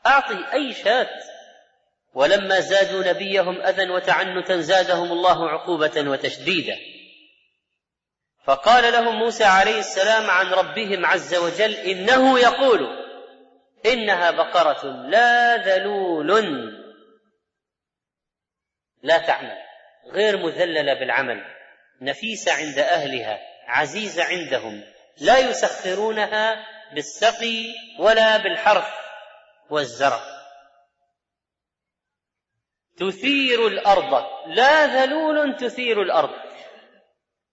أعطي 0.06 0.44
أي 0.52 0.74
شاة. 0.74 1.08
ولما 2.14 2.60
زادوا 2.60 3.04
نبيهم 3.04 3.62
أذى 3.62 3.90
وتعنتا 3.90 4.60
زادهم 4.60 5.12
الله 5.12 5.50
عقوبة 5.50 6.10
وتشديدا. 6.10 6.76
فقال 8.44 8.92
لهم 8.92 9.16
موسى 9.18 9.44
عليه 9.44 9.78
السلام 9.78 10.30
عن 10.30 10.52
ربهم 10.52 11.06
عز 11.06 11.34
وجل 11.34 11.74
إنه 11.74 12.38
يقول 12.38 13.04
إنها 13.86 14.30
بقرة 14.30 14.86
لا 14.86 15.56
ذلول 15.56 16.30
لا 19.02 19.18
تعمل 19.18 19.56
غير 20.12 20.36
مذللة 20.36 20.94
بالعمل 20.94 21.44
نفيسة 22.00 22.52
عند 22.52 22.78
أهلها 22.78 23.40
عزيزة 23.66 24.24
عندهم 24.24 24.84
لا 25.20 25.38
يسخرونها 25.38 26.66
بالسقي 26.94 27.74
ولا 27.98 28.36
بالحرث 28.36 28.88
والزرع. 29.70 30.20
تثير 32.96 33.66
الأرض 33.66 34.26
لا 34.46 34.86
ذلول 34.86 35.56
تثير 35.56 36.02
الأرض. 36.02 36.43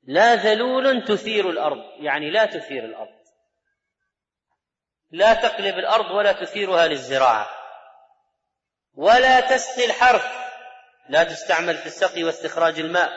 لا 0.04 0.36
ذلول 0.36 1.06
تثير 1.06 1.50
الأرض 1.50 1.84
يعني 2.00 2.32
لا 2.32 2.46
تثير 2.46 2.86
الأرض. 2.86 3.22
لا 5.12 5.34
تقلب 5.34 5.76
الأرض 5.76 6.12
ولا 6.12 6.32
تثيرها 6.32 6.88
للزراعة. 6.88 7.50
ولا 8.94 9.40
تسقي 9.40 9.86
الحرث 9.86 10.26
لا 11.10 11.24
تستعمل 11.24 11.78
في 11.78 11.86
السقي 11.86 12.24
واستخراج 12.24 12.80
الماء. 12.80 13.12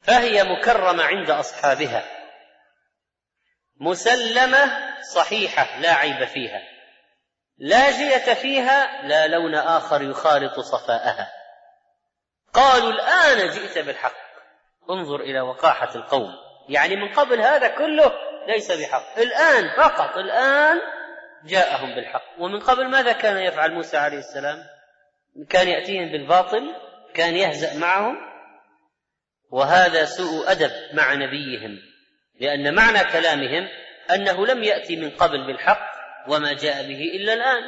فهي 0.00 0.44
مكرمة 0.44 1.04
عند 1.04 1.30
أصحابها. 1.30 2.04
مسلمة 3.80 4.94
صحيحة 5.02 5.80
لا 5.80 5.92
عيب 5.92 6.24
فيها. 6.24 6.62
لا 7.58 7.90
جية 7.90 8.34
فيها 8.34 9.02
لا 9.02 9.26
لون 9.26 9.54
آخر 9.54 10.02
يخالط 10.02 10.60
صفاءها. 10.60 11.32
قالوا 12.52 12.90
الآن 12.90 13.50
جئت 13.50 13.78
بالحق. 13.78 14.25
انظر 14.90 15.20
إلى 15.20 15.40
وقاحة 15.40 15.94
القوم. 15.94 16.34
يعني 16.68 16.96
من 16.96 17.12
قبل 17.12 17.40
هذا 17.40 17.68
كله 17.68 18.12
ليس 18.48 18.72
بحق. 18.72 19.18
الآن 19.18 19.76
فقط 19.76 20.16
الآن 20.16 20.80
جاءهم 21.44 21.94
بالحق. 21.94 22.24
ومن 22.38 22.60
قبل 22.60 22.88
ماذا 22.88 23.12
كان 23.12 23.38
يفعل 23.38 23.72
موسى 23.72 23.96
عليه 23.96 24.18
السلام؟ 24.18 24.58
كان 25.50 25.68
يأتيهم 25.68 26.12
بالباطل 26.12 26.74
كان 27.14 27.34
يهزأ 27.34 27.78
معهم. 27.78 28.16
وهذا 29.50 30.04
سوء 30.04 30.50
أدب 30.50 30.70
مع 30.92 31.14
نبيهم 31.14 31.78
لأن 32.40 32.74
معنى 32.74 33.04
كلامهم 33.12 33.68
أنه 34.10 34.46
لم 34.46 34.62
يأتي 34.62 34.96
من 34.96 35.10
قبل 35.10 35.46
بالحق 35.46 35.90
وما 36.28 36.52
جاء 36.52 36.82
به 36.82 37.00
إلا 37.00 37.32
الآن. 37.32 37.62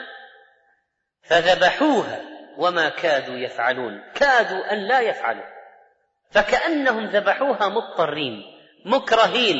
فذبحوها 1.22 2.20
وما 2.58 2.88
كادوا 2.88 3.36
يفعلون. 3.36 4.02
كادوا 4.14 4.72
أن 4.72 4.78
لا 4.88 5.00
يفعلوا. 5.00 5.57
فكأنهم 6.30 7.06
ذبحوها 7.06 7.68
مضطرين 7.68 8.42
مكرهين 8.84 9.56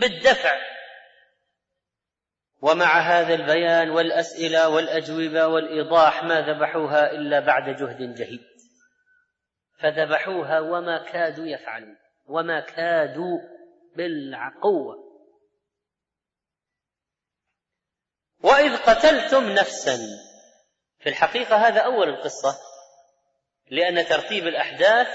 بالدفع. 0.00 0.70
ومع 2.62 3.00
هذا 3.00 3.34
البيان 3.34 3.90
والأسئلة 3.90 4.68
والأجوبة 4.68 5.46
والإيضاح 5.46 6.24
ما 6.24 6.40
ذبحوها 6.40 7.10
إلا 7.10 7.40
بعد 7.40 7.76
جهد 7.76 8.14
جهيد. 8.14 8.40
فذبحوها 9.78 10.60
وما 10.60 11.04
كادوا 11.04 11.46
يفعلون 11.46 11.96
وما 12.26 12.60
كادوا 12.60 13.38
بالقوه 13.96 15.10
وإذ 18.42 18.76
قتلتم 18.76 19.52
نفسا. 19.52 19.98
في 21.00 21.08
الحقيقة 21.08 21.56
هذا 21.56 21.80
أول 21.80 22.08
القصة 22.08 22.58
لأن 23.70 24.06
ترتيب 24.06 24.46
الأحداث 24.46 25.08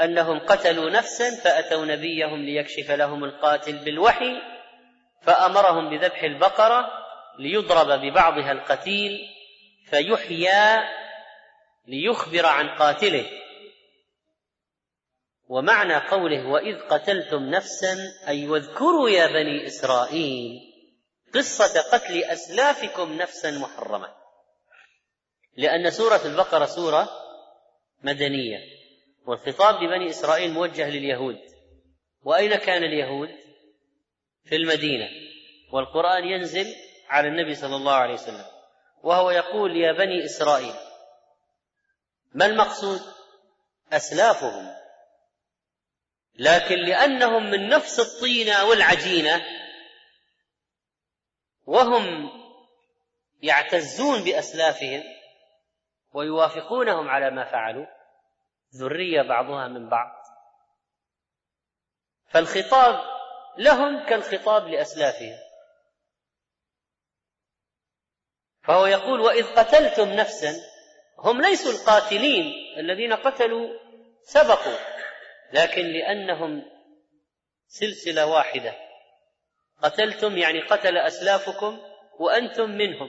أنهم 0.00 0.38
قتلوا 0.38 0.90
نفسا 0.90 1.30
فأتوا 1.30 1.84
نبيهم 1.84 2.42
ليكشف 2.42 2.90
لهم 2.90 3.24
القاتل 3.24 3.84
بالوحي 3.84 4.42
فأمرهم 5.22 5.90
بذبح 5.90 6.22
البقرة 6.22 6.90
ليضرب 7.38 8.00
ببعضها 8.00 8.52
القتيل 8.52 9.28
فيحيى 9.90 10.82
ليخبر 11.86 12.46
عن 12.46 12.68
قاتله. 12.68 13.26
ومعنى 15.48 15.96
قوله 15.96 16.46
وإذ 16.46 16.80
قتلتم 16.80 17.42
نفسا 17.42 17.96
أي 18.28 18.48
واذكروا 18.48 19.10
يا 19.10 19.26
بني 19.26 19.66
إسرائيل 19.66 20.60
قصة 21.34 21.80
قتل 21.92 22.24
أسلافكم 22.24 23.12
نفسا 23.12 23.50
محرمة. 23.50 24.14
لأن 25.56 25.90
سورة 25.90 26.20
البقرة 26.24 26.64
سورة 26.64 27.08
مدنية. 28.02 28.73
والخطاب 29.26 29.82
لبني 29.82 30.10
إسرائيل 30.10 30.52
موجه 30.52 30.90
لليهود. 30.90 31.40
وأين 32.22 32.54
كان 32.54 32.84
اليهود؟ 32.84 33.28
في 34.44 34.56
المدينة. 34.56 35.08
والقرآن 35.72 36.24
ينزل 36.24 36.66
على 37.08 37.28
النبي 37.28 37.54
صلى 37.54 37.76
الله 37.76 37.94
عليه 37.94 38.14
وسلم. 38.14 38.44
وهو 39.02 39.30
يقول 39.30 39.76
يا 39.76 39.92
بني 39.92 40.24
إسرائيل 40.24 40.74
ما 42.34 42.46
المقصود؟ 42.46 43.00
أسلافهم. 43.92 44.74
لكن 46.38 46.74
لأنهم 46.74 47.50
من 47.50 47.68
نفس 47.68 48.00
الطينة 48.00 48.64
والعجينة 48.64 49.44
وهم 51.66 52.30
يعتزون 53.42 54.24
بأسلافهم 54.24 55.02
ويوافقونهم 56.12 57.08
على 57.08 57.30
ما 57.30 57.44
فعلوا 57.44 57.86
ذرية 58.76 59.22
بعضها 59.22 59.68
من 59.68 59.88
بعض. 59.88 60.24
فالخطاب 62.26 63.04
لهم 63.58 64.06
كالخطاب 64.06 64.68
لأسلافهم. 64.68 65.38
فهو 68.62 68.86
يقول 68.86 69.20
وإذ 69.20 69.54
قتلتم 69.54 70.08
نفسا 70.08 70.52
هم 71.18 71.40
ليسوا 71.40 71.72
القاتلين 71.72 72.52
الذين 72.78 73.12
قتلوا 73.12 73.78
سبقوا 74.22 74.78
لكن 75.52 75.82
لأنهم 75.82 76.62
سلسلة 77.66 78.26
واحدة. 78.26 78.74
قتلتم 79.82 80.38
يعني 80.38 80.60
قتل 80.60 80.96
أسلافكم 80.96 81.78
وأنتم 82.18 82.70
منهم 82.70 83.08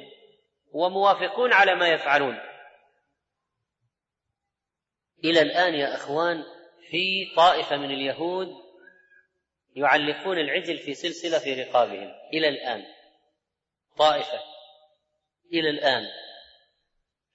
وموافقون 0.72 1.54
على 1.54 1.76
ما 1.76 1.88
يفعلون. 1.88 2.55
إلى 5.24 5.42
الآن 5.42 5.74
يا 5.74 5.96
أخوان 5.96 6.44
في 6.90 7.34
طائفة 7.36 7.78
من 7.78 7.92
اليهود 7.92 8.48
يعلقون 9.76 10.38
العجل 10.38 10.78
في 10.78 10.94
سلسلة 10.94 11.40
في 11.40 11.64
رقابهم. 11.64 12.12
إلى 12.34 12.50
الآن. 12.50 12.84
طائفة. 13.98 14.40
إلى 15.54 15.70
الآن. 15.70 16.04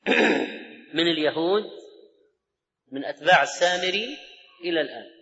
من 0.96 1.08
اليهود 1.08 1.64
من 2.92 3.04
أتباع 3.04 3.42
السامري 3.42 4.18
إلى 4.64 4.80
الآن. 4.80 5.20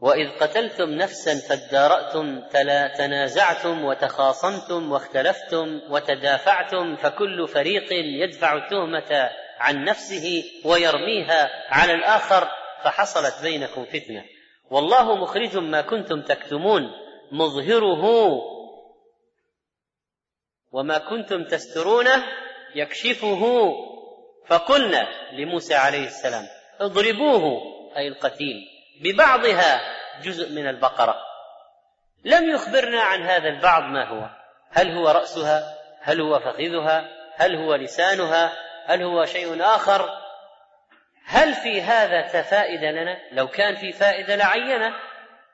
وإذ 0.00 0.28
قتلتم 0.28 0.90
نفسا 0.90 1.34
فادارأتم 1.48 2.40
تنازعتم 2.98 3.84
وتخاصمتم 3.84 4.92
واختلفتم 4.92 5.80
وتدافعتم 5.90 6.96
فكل 6.96 7.48
فريق 7.48 7.92
يدفع 7.92 8.56
التهمه 8.56 9.30
عن 9.58 9.84
نفسه 9.84 10.44
ويرميها 10.64 11.50
على 11.68 11.92
الآخر 11.92 12.48
فحصلت 12.84 13.42
بينكم 13.42 13.84
فتنة. 13.84 14.24
والله 14.70 15.14
مخرج 15.14 15.56
ما 15.56 15.80
كنتم 15.80 16.22
تكتمون 16.22 16.82
مظهره 17.32 18.04
وما 20.72 20.98
كنتم 20.98 21.44
تسترونه 21.44 22.24
يكشفه. 22.74 23.72
فقلنا 24.46 25.08
لموسى 25.32 25.74
عليه 25.74 26.06
السلام 26.06 26.46
اضربوه 26.80 27.62
أي 27.96 28.08
القتيل 28.08 28.56
ببعضها 29.02 29.80
جزء 30.22 30.52
من 30.52 30.68
البقرة. 30.68 31.16
لم 32.24 32.50
يخبرنا 32.50 33.02
عن 33.02 33.22
هذا 33.22 33.48
البعض 33.48 33.82
ما 33.82 34.08
هو 34.08 34.30
هل 34.70 34.90
هو 34.90 35.08
رأسها 35.08 35.78
هل 36.00 36.20
هو 36.20 36.38
فخذها 36.38 37.08
هل 37.36 37.56
هو 37.56 37.74
لسانها 37.74 38.52
هل 38.88 39.02
هو 39.02 39.24
شيء 39.24 39.62
آخر؟ 39.62 40.10
هل 41.26 41.54
في 41.54 41.82
هذا 41.82 42.42
فائده 42.42 42.90
لنا؟ 42.90 43.18
لو 43.32 43.48
كان 43.48 43.76
في 43.76 43.92
فائدة 43.92 44.36
لعينه 44.36 44.94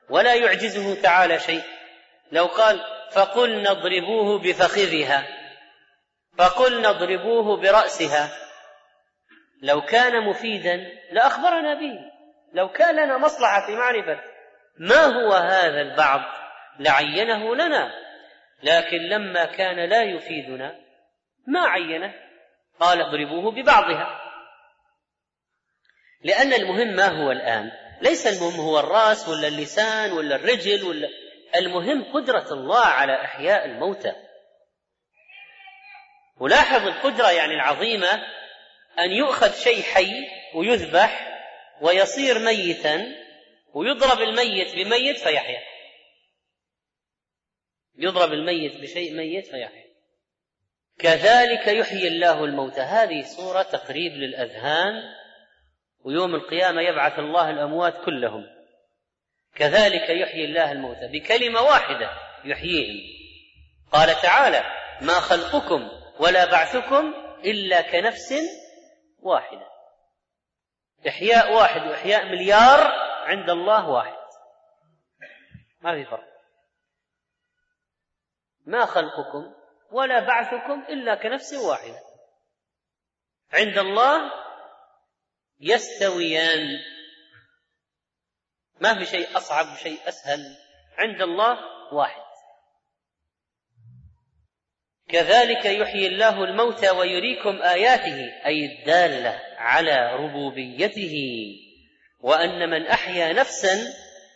ولا 0.09 0.33
يعجزه 0.33 1.01
تعالى 1.01 1.39
شيء. 1.39 1.63
لو 2.31 2.45
قال 2.45 2.79
فقلنا 3.11 3.71
اضربوه 3.71 4.39
بفخذها 4.39 5.27
فقلنا 6.37 6.89
اضربوه 6.89 7.61
برأسها. 7.61 8.29
لو 9.61 9.81
كان 9.81 10.21
مفيدا 10.23 10.91
لأخبرنا 11.11 11.73
به. 11.73 11.99
لو 12.53 12.69
كان 12.69 12.95
لنا 12.95 13.17
مصلحة 13.17 13.65
في 13.65 13.75
معرفة. 13.75 14.19
ما 14.79 15.05
هو 15.05 15.33
هذا 15.33 15.81
البعض؟ 15.81 16.21
لعينه 16.79 17.55
لنا. 17.55 17.91
لكن 18.63 18.97
لما 18.97 19.45
كان 19.45 19.89
لا 19.89 20.03
يفيدنا 20.03 20.75
ما 21.47 21.59
عينه؟ 21.59 22.24
قال 22.79 23.01
اضربوه 23.01 23.51
ببعضها. 23.51 24.21
لأن 26.21 26.53
المهم 26.53 26.95
ما 26.95 27.07
هو 27.07 27.31
الآن؟ 27.31 27.71
ليس 28.01 28.27
المهم 28.27 28.59
هو 28.59 28.79
الرأس 28.79 29.29
ولا 29.29 29.47
اللسان 29.47 30.11
ولا 30.11 30.35
الرجل 30.35 30.83
ولا 30.83 31.09
المهم 31.55 32.13
قدرة 32.13 32.53
الله 32.53 32.85
على 32.85 33.21
إحياء 33.21 33.65
الموتى. 33.65 34.13
ولاحظ 36.37 36.87
القدرة 36.87 37.31
يعني 37.31 37.53
العظيمة 37.53 38.13
أن 38.99 39.11
يؤخذ 39.11 39.53
شيء 39.53 39.83
حي 39.83 40.13
ويذبح 40.55 41.41
ويصير 41.81 42.39
ميتا 42.39 43.15
ويضرب 43.73 44.21
الميت 44.21 44.75
بميت 44.75 45.17
فيحيا. 45.17 45.61
يضرب 47.97 48.33
الميت 48.33 48.81
بشيء 48.81 49.13
ميت 49.13 49.47
فيحيا. 49.47 49.84
كذلك 50.99 51.67
يحيي 51.67 52.07
الله 52.07 52.43
الموتى. 52.43 52.81
هذه 52.81 53.23
صورة 53.37 53.61
تقريب 53.61 54.11
للأذهان 54.11 54.93
ويوم 56.05 56.35
القيامة 56.35 56.81
يبعث 56.81 57.19
الله 57.19 57.49
الأموات 57.49 58.05
كلهم. 58.05 58.45
كذلك 59.55 60.09
يحيي 60.09 60.45
الله 60.45 60.71
الموتى. 60.71 61.07
بكلمة 61.07 61.61
واحدة 61.61 62.09
يحييهم 62.45 63.15
قال 63.91 64.21
تعالى 64.21 64.63
ما 65.01 65.13
خلقكم 65.13 65.89
ولا 66.19 66.51
بعثكم 66.51 67.13
إلا 67.45 67.81
كنفس 67.81 68.33
واحدة. 69.19 69.67
إحياء 71.07 71.53
واحد 71.53 71.81
وإحياء 71.87 72.25
مليار 72.25 72.91
عند 73.25 73.49
الله 73.49 73.89
واحد. 73.89 74.25
ما 75.81 75.95
في 75.95 76.05
فرق. 76.05 76.35
ما 78.65 78.85
خلقكم 78.85 79.64
ولا 79.95 80.19
بعثكم 80.19 80.85
إلا 80.89 81.15
كنفس 81.15 81.53
واحدة. 81.53 82.01
عند 83.53 83.77
الله 83.77 84.31
يستويان. 85.59 86.67
ما 88.81 88.99
في 88.99 89.05
شيء 89.05 89.37
أصعب 89.37 89.65
وشيء 89.73 89.99
أسهل. 90.07 90.57
عند 90.97 91.21
الله 91.21 91.57
واحد. 91.93 92.25
كذلك 95.09 95.65
يحيي 95.65 96.07
الله 96.07 96.43
الموتى 96.43 96.89
ويريكم 96.89 97.61
آياته 97.61 98.45
أي 98.45 98.65
الدالة 98.65 99.41
على 99.57 100.15
ربوبيته. 100.15 101.15
وأن 102.19 102.69
من 102.69 102.87
أحيا 102.87 103.33
نفسا 103.33 103.93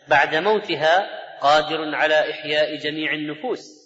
بعد 0.08 0.34
موتها 0.34 1.20
قادر 1.40 1.94
على 1.94 2.30
إحياء 2.30 2.76
جميع 2.76 3.12
النفوس. 3.12 3.79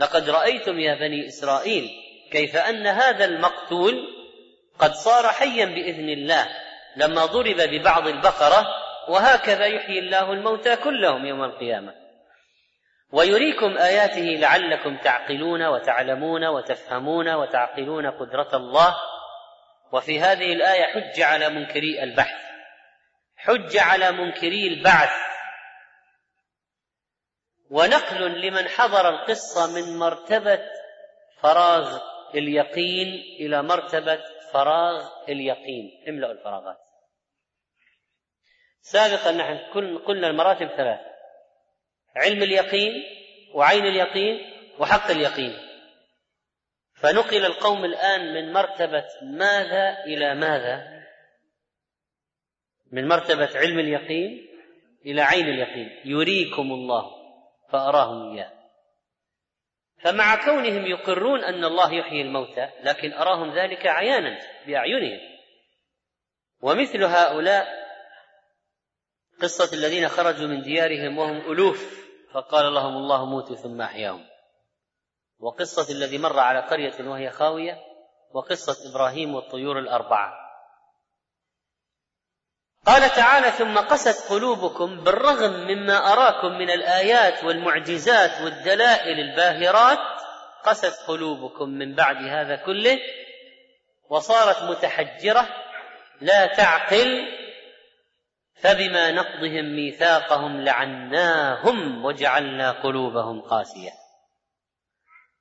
لقد 0.00 0.30
رأيتم 0.30 0.78
يا 0.78 0.94
بني 0.94 1.26
إسرائيل 1.26 1.90
كيف 2.32 2.56
أن 2.56 2.86
هذا 2.86 3.24
المقتول 3.24 4.16
قد 4.78 4.92
صار 4.92 5.28
حيا 5.28 5.64
بإذن 5.64 6.08
الله 6.08 6.48
لما 6.96 7.26
ضرب 7.26 7.56
ببعض 7.56 8.08
البقرة 8.08 8.66
وهكذا 9.08 9.66
يحيي 9.66 9.98
الله 9.98 10.32
الموتى 10.32 10.76
كلهم 10.76 11.26
يوم 11.26 11.44
القيامة. 11.44 11.94
ويريكم 13.12 13.76
آياته 13.78 14.22
لعلكم 14.22 14.96
تعقلون 14.96 15.62
وتعلمون 15.62 16.44
وتفهمون 16.44 17.34
وتعقلون 17.34 18.10
قدرة 18.10 18.56
الله. 18.56 18.96
وفي 19.92 20.20
هذه 20.20 20.52
الآية 20.52 20.84
حج 20.84 21.20
على 21.20 21.48
منكري 21.48 22.02
البحث 22.02 22.46
حج 23.36 23.76
على 23.76 24.12
منكري 24.12 24.68
البعث. 24.68 25.25
ونقل 27.70 28.40
لمن 28.40 28.68
حضر 28.68 29.08
القصة 29.08 29.74
من 29.74 29.98
مرتبة 29.98 30.60
فراغ 31.40 31.98
اليقين 32.34 33.08
إلى 33.40 33.62
مرتبة 33.62 34.20
فراغ 34.52 35.08
اليقين. 35.28 36.04
املأوا 36.08 36.32
الفراغات. 36.32 36.78
سابقا 38.80 39.32
نحن 39.32 39.56
قلنا 40.06 40.26
المراتب 40.26 40.66
ثلاثة. 40.66 41.10
علم 42.16 42.42
اليقين 42.42 42.92
وعين 43.54 43.86
اليقين 43.86 44.52
وحق 44.78 45.10
اليقين. 45.10 45.58
فنقل 46.94 47.44
القوم 47.46 47.84
الآن 47.84 48.34
من 48.34 48.52
مرتبة 48.52 49.04
ماذا 49.22 50.04
إلى 50.04 50.34
ماذا؟ 50.34 51.02
من 52.92 53.08
مرتبة 53.08 53.58
علم 53.58 53.78
اليقين 53.78 54.48
إلى 55.06 55.22
عين 55.22 55.48
اليقين. 55.48 56.00
يريكم 56.04 56.72
الله. 56.72 57.15
فأراهم 57.68 58.32
إياه. 58.32 58.52
فمع 60.02 60.44
كونهم 60.44 60.86
يقرون 60.86 61.44
أن 61.44 61.64
الله 61.64 61.92
يحيي 61.92 62.22
الموتى 62.22 62.68
لكن 62.82 63.12
أراهم 63.12 63.58
ذلك 63.58 63.86
عيانا 63.86 64.38
بأعينهم. 64.66 65.20
ومثل 66.60 67.04
هؤلاء 67.04 67.66
قصة 69.42 69.76
الذين 69.76 70.08
خرجوا 70.08 70.48
من 70.48 70.62
ديارهم 70.62 71.18
وهم 71.18 71.52
ألوف 71.52 72.06
فقال 72.32 72.74
لهم 72.74 72.96
الله 72.96 73.24
موتوا 73.24 73.56
ثم 73.56 73.80
أحياهم. 73.80 74.26
وقصة 75.38 75.92
الذي 75.94 76.18
مر 76.18 76.38
على 76.38 76.60
قرية 76.60 77.08
وهي 77.08 77.30
خاوية 77.30 77.80
وقصة 78.32 78.90
إبراهيم 78.90 79.34
والطيور 79.34 79.78
الأربعة. 79.78 80.45
قال 82.86 83.10
تعالى 83.10 83.50
ثم 83.50 83.78
قست 83.78 84.32
قلوبكم 84.32 85.04
بالرغم 85.04 85.50
مما 85.50 86.12
أراكم 86.12 86.58
من 86.58 86.70
الآيات 86.70 87.44
والمعجزات 87.44 88.40
والدلائل 88.40 89.20
الباهرات. 89.20 89.98
قست 90.64 91.08
قلوبكم 91.08 91.68
من 91.68 91.94
بعد 91.94 92.16
هذا 92.16 92.56
كله 92.56 92.98
وصارت 94.10 94.62
متحجرة 94.62 95.48
لا 96.20 96.46
تعقل 96.46 97.28
فبما 98.54 99.10
نقضهم 99.10 99.76
ميثاقهم 99.76 100.60
لعناهم 100.60 102.04
وجعلنا 102.04 102.72
قلوبهم 102.72 103.40
قاسية. 103.40 103.90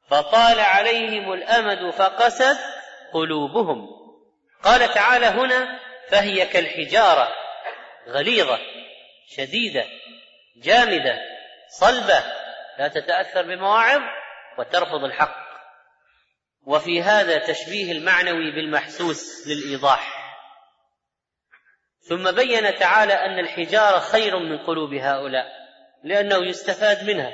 فطال 0.10 0.60
عليهم 0.60 1.34
الأمد 1.34 1.94
فقست 1.94 2.60
قلوبهم. 3.14 3.88
قال 4.64 4.94
تعالى 4.94 5.26
هنا 5.26 5.85
فهي 6.10 6.46
كالحجارة 6.46 7.36
غليظة 8.08 8.60
شديدة 9.28 9.86
جامدة 10.58 11.22
صلبة 11.70 12.24
لا 12.80 12.88
تتأثر 12.88 13.42
بمواعظ 13.42 14.02
وترفض 14.58 15.04
الحق. 15.04 15.46
وفي 16.66 17.02
هذا 17.02 17.38
تشبيه 17.38 17.92
المعنوي 17.92 18.52
بالمحسوس 18.52 19.48
للإيضاح. 19.48 20.26
ثم 22.10 22.32
بين 22.32 22.76
تعالى 22.76 23.14
أن 23.14 23.40
الحجارة 23.40 24.00
خير 24.00 24.40
من 24.40 24.58
قلوب 24.58 24.94
هؤلاء 24.94 25.46
لأنه 26.04 26.48
يستفاد 26.48 27.04
منها. 27.04 27.34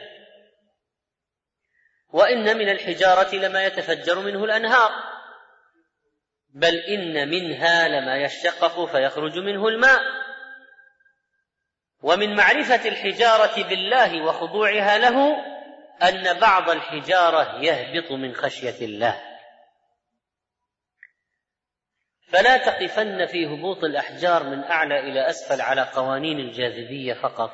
وإن 2.10 2.58
من 2.58 2.70
الحجارة 2.70 3.36
لما 3.36 3.66
يتفجر 3.66 4.20
منه 4.20 4.44
الأنهار. 4.44 5.11
بل 6.54 6.76
إن 6.76 7.30
منها 7.30 7.88
لما 7.88 8.18
يشقق 8.18 8.86
فيخرج 8.86 9.38
منه 9.38 9.68
الماء. 9.68 10.02
ومن 12.02 12.36
معرفة 12.36 12.88
الحجارة 12.90 13.64
بالله 13.64 14.24
وخضوعها 14.24 14.98
له 14.98 15.36
أن 16.10 16.40
بعض 16.40 16.70
الحجارة 16.70 17.62
يهبط 17.62 18.12
من 18.12 18.34
خشية 18.34 18.86
الله. 18.86 19.22
فلا 22.28 22.58
تقفن 22.58 23.26
في 23.26 23.46
هبوط 23.46 23.84
الأحجار 23.84 24.44
من 24.44 24.64
أعلى 24.64 25.00
إلى 25.00 25.30
أسفل 25.30 25.62
على 25.62 25.82
قوانين 25.82 26.40
الجاذبية 26.40 27.14
فقط. 27.14 27.52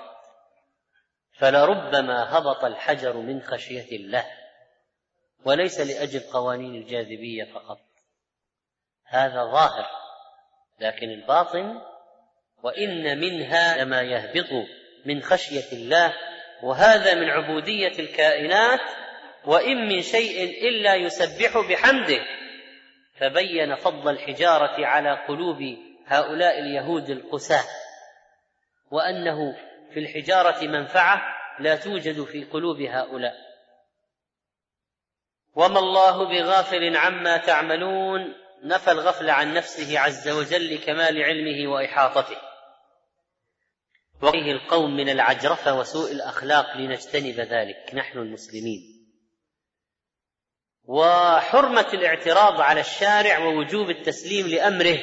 فلربما 1.33 2.38
هبط 2.38 2.65
الحجر 2.65 3.17
من 3.17 3.41
خشية 3.41 3.95
الله. 3.95 4.25
وليس 5.45 5.79
لأجل 5.79 6.19
قوانين 6.19 6.75
الجاذبية 6.75 7.43
فقط. 7.43 7.87
هذا 9.07 9.43
ظاهر 9.43 9.85
لكن 10.79 11.09
الباطن 11.09 11.81
وإن 12.63 13.19
منها 13.19 13.83
لما 13.83 14.01
يهبط 14.01 14.67
من 15.05 15.21
خشية 15.21 15.71
الله 15.77 16.13
وهذا 16.63 17.13
من 17.13 17.29
عبودية 17.29 17.99
الكائنات 17.99 18.79
وإن 19.45 19.87
من 19.87 20.01
شيء 20.01 20.67
إلا 20.67 20.95
يسبح 20.95 21.57
بحمده. 21.69 22.19
فبين 23.19 23.75
فضل 23.75 24.13
الحجارة 24.13 24.85
على 24.85 25.25
قلوب 25.27 25.77
هؤلاء 26.05 26.59
اليهود 26.59 27.09
القساة 27.09 27.63
وأنه 28.91 29.55
في 29.93 29.99
الحجارة 29.99 30.67
منفعة 30.67 31.21
لا 31.59 31.75
توجد 31.75 32.23
في 32.23 32.43
قلوب 32.43 32.81
هؤلاء. 32.81 33.35
وما 35.55 35.79
الله 35.79 36.23
بغافل 36.25 36.97
عما 36.97 37.37
تعملون 37.37 38.33
نفى 38.63 38.91
الغفل 38.91 39.29
عن 39.29 39.53
نفسه 39.53 39.99
عز 39.99 40.29
وجل 40.29 40.75
لكمال 40.75 41.23
علمه 41.23 41.71
وإحاطته. 41.71 42.37
وفيه 44.21 44.51
القوم 44.51 44.95
من 44.95 45.09
العجرفة 45.09 45.79
وسوء 45.79 46.11
الأخلاق 46.11 46.77
لنجتنب 46.77 47.39
ذلك. 47.39 47.91
نحن 47.93 48.17
المسلمين. 48.17 48.81
وحرمة 50.83 51.87
الاعتراض 51.93 52.61
على 52.61 52.79
الشارع 52.79 53.37
ووجوب 53.39 53.89
التسليم 53.89 54.47
لأمره. 54.47 54.99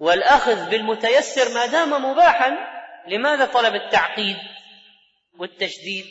والأخذ 0.00 0.70
بالمتيسر 0.70 1.54
ما 1.54 1.66
دام 1.66 2.04
مباحا 2.10 2.50
لماذا 3.08 3.44
طلب 3.46 3.74
التعقيد 3.74 4.36
والتشديد؟ 5.38 6.06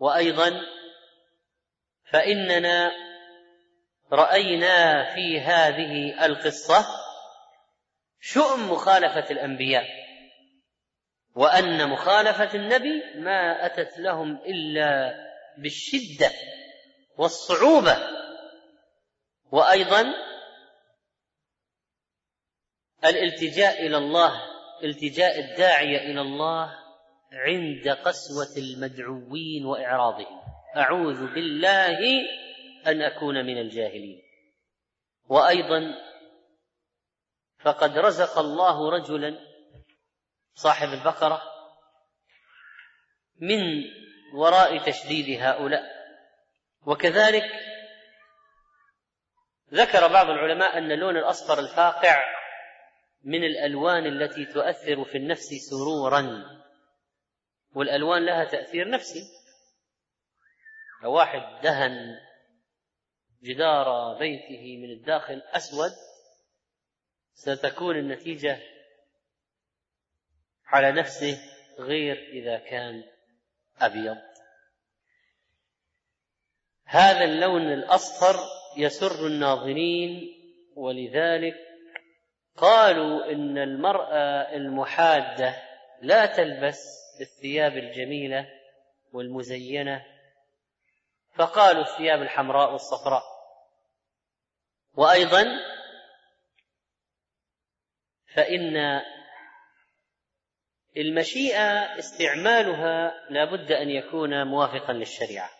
وأيضا 0.00 0.60
فإننا 2.12 2.92
رأينا 4.12 5.04
في 5.14 5.40
هذه 5.40 6.24
القصة 6.24 6.86
شؤم 8.20 8.72
مخالفة 8.72 9.30
الأنبياء 9.30 9.86
وأن 11.34 11.88
مخالفة 11.88 12.54
النبي 12.54 13.02
ما 13.14 13.66
أتت 13.66 13.98
لهم 13.98 14.36
إلا 14.36 15.14
بالشدة 15.58 16.30
والصعوبة 17.16 17.96
وأيضا 19.52 20.04
الالتجاء 23.04 23.86
إلى 23.86 23.96
الله 23.96 24.42
التجاء 24.84 25.40
الداعيه 25.40 25.98
إلى 25.98 26.20
الله 26.20 26.78
عند 27.32 27.88
قسوة 27.88 28.56
المدعوين 28.56 29.64
وإعراضهم. 29.66 30.41
أعوذ 30.76 31.34
بالله 31.34 31.98
أن 32.86 33.02
أكون 33.02 33.46
من 33.46 33.58
الجاهلين. 33.58 34.22
وأيضا 35.28 35.94
فقد 37.58 37.98
رزق 37.98 38.38
الله 38.38 38.90
رجلا 38.90 39.38
صاحب 40.54 40.88
البقرة 40.88 41.42
من 43.40 43.60
وراء 44.34 44.78
تشديد 44.78 45.40
هؤلاء. 45.40 45.82
وكذلك 46.86 47.44
ذكر 49.74 50.08
بعض 50.08 50.26
العلماء 50.26 50.78
أن 50.78 50.92
اللون 50.92 51.16
الأصفر 51.16 51.58
الفاقع 51.58 52.24
من 53.24 53.44
الألوان 53.44 54.06
التي 54.06 54.44
تؤثر 54.44 55.04
في 55.04 55.18
النفس 55.18 55.48
سرورا. 55.70 56.44
والألوان 57.74 58.26
لها 58.26 58.44
تأثير 58.44 58.88
نفسي. 58.88 59.41
لو 61.02 61.12
واحد 61.12 61.62
دهن 61.62 62.18
جدار 63.42 64.18
بيته 64.18 64.76
من 64.76 64.90
الداخل 64.90 65.42
أسود 65.46 65.90
ستكون 67.34 67.96
النتيجة 67.96 68.58
على 70.66 70.92
نفسه 70.92 71.38
غير 71.78 72.16
إذا 72.32 72.58
كان 72.58 73.04
أبيض. 73.80 74.16
هذا 76.84 77.24
اللون 77.24 77.72
الأصفر 77.72 78.36
يسر 78.76 79.26
الناظرين 79.26 80.38
ولذلك 80.76 81.54
قالوا 82.56 83.32
إن 83.32 83.58
المرأة 83.58 84.56
المحادة 84.56 85.54
لا 86.02 86.26
تلبس 86.26 86.84
الثياب 87.20 87.76
الجميلة 87.76 88.48
والمزينة 89.12 90.11
فقالوا 91.34 91.82
الثياب 91.82 92.22
الحمراء 92.22 92.72
والصفراء. 92.72 93.22
وأيضا 94.94 95.44
فإن 98.34 99.02
المشيئة 100.96 101.98
استعمالها 101.98 103.12
لا 103.30 103.44
بد 103.44 103.72
أن 103.72 103.90
يكون 103.90 104.46
موافقا 104.46 104.92
للشريعة. 104.92 105.50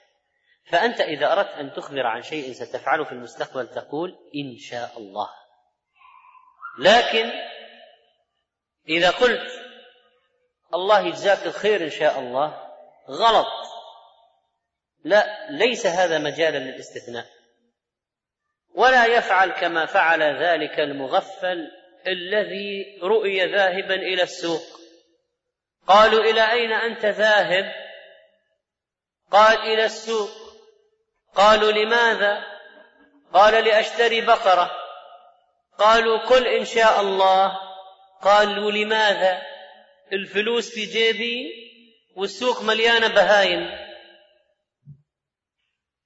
فأنت 0.70 1.00
إذا 1.00 1.32
أردت 1.32 1.48
أن 1.48 1.72
تخبر 1.72 2.06
عن 2.06 2.22
شيء 2.22 2.52
ستفعله 2.52 3.04
في 3.04 3.12
المستقبل 3.12 3.68
تقول 3.68 4.18
إن 4.35 4.58
شاء 4.58 4.98
الله. 4.98 5.28
لكن 6.78 7.32
إذا 8.88 9.11
قلت 9.11 9.50
الله 10.74 11.00
يجزاك 11.00 11.46
الخير 11.46 11.85
إن 11.85 11.90
شاء 11.90 12.18
الله 12.18 12.72
غلط. 13.08 13.71
لا 15.05 15.51
ليس 15.51 15.87
هذا 15.87 16.19
مجالا 16.19 16.59
للاستثناء. 16.59 17.27
ولا 18.75 19.07
يفعل 19.07 19.51
كما 19.51 19.87
فعل 19.87 20.23
ذلك 20.23 20.81
المغفل 20.81 21.71
الذي 22.07 22.99
رؤي 23.03 23.53
ذاهبا 23.53 23.95
إلى 23.95 24.23
السوق. 24.23 24.62
قالوا 25.87 26.25
إلى 26.25 26.53
أين 26.53 26.73
أنت 26.73 27.05
ذاهب؟ 27.05 27.73
قال 29.31 29.59
إلى 29.59 29.85
السوق. 29.85 30.31
قالوا 31.35 31.73
لماذا؟ 31.73 32.45
قال 33.33 33.65
لأشتري 33.65 34.21
بقرة. 34.21 34.71
قالوا 35.79 36.19
قل 36.19 36.47
إن 36.47 36.65
شاء 36.65 37.01
الله. 37.01 37.59
قالوا 38.23 38.71
لماذا؟ 38.71 39.43
الفلوس 40.12 40.75
في 40.75 40.85
جيبي 40.85 41.51
والسوق 42.17 42.62
مليانه 42.62 43.09
بهايم. 43.09 43.82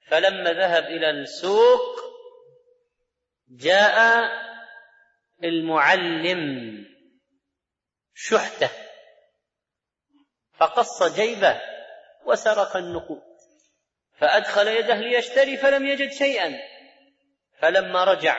فلما 0.07 0.53
ذهب 0.53 0.85
إلى 0.85 1.11
السوق 1.11 2.01
جاء 3.49 4.23
المعلم 5.45 6.85
شحتة 8.15 8.71
فقص 10.59 11.03
جيبه 11.03 11.61
وسرق 12.25 12.77
النقود 12.77 13.23
فأدخل 14.19 14.69
يده 14.69 14.95
ليشتري 14.95 15.57
فلم 15.57 15.87
يجد 15.87 16.13
شيئا. 16.13 16.59
فلما 17.59 18.05
رجع 18.05 18.39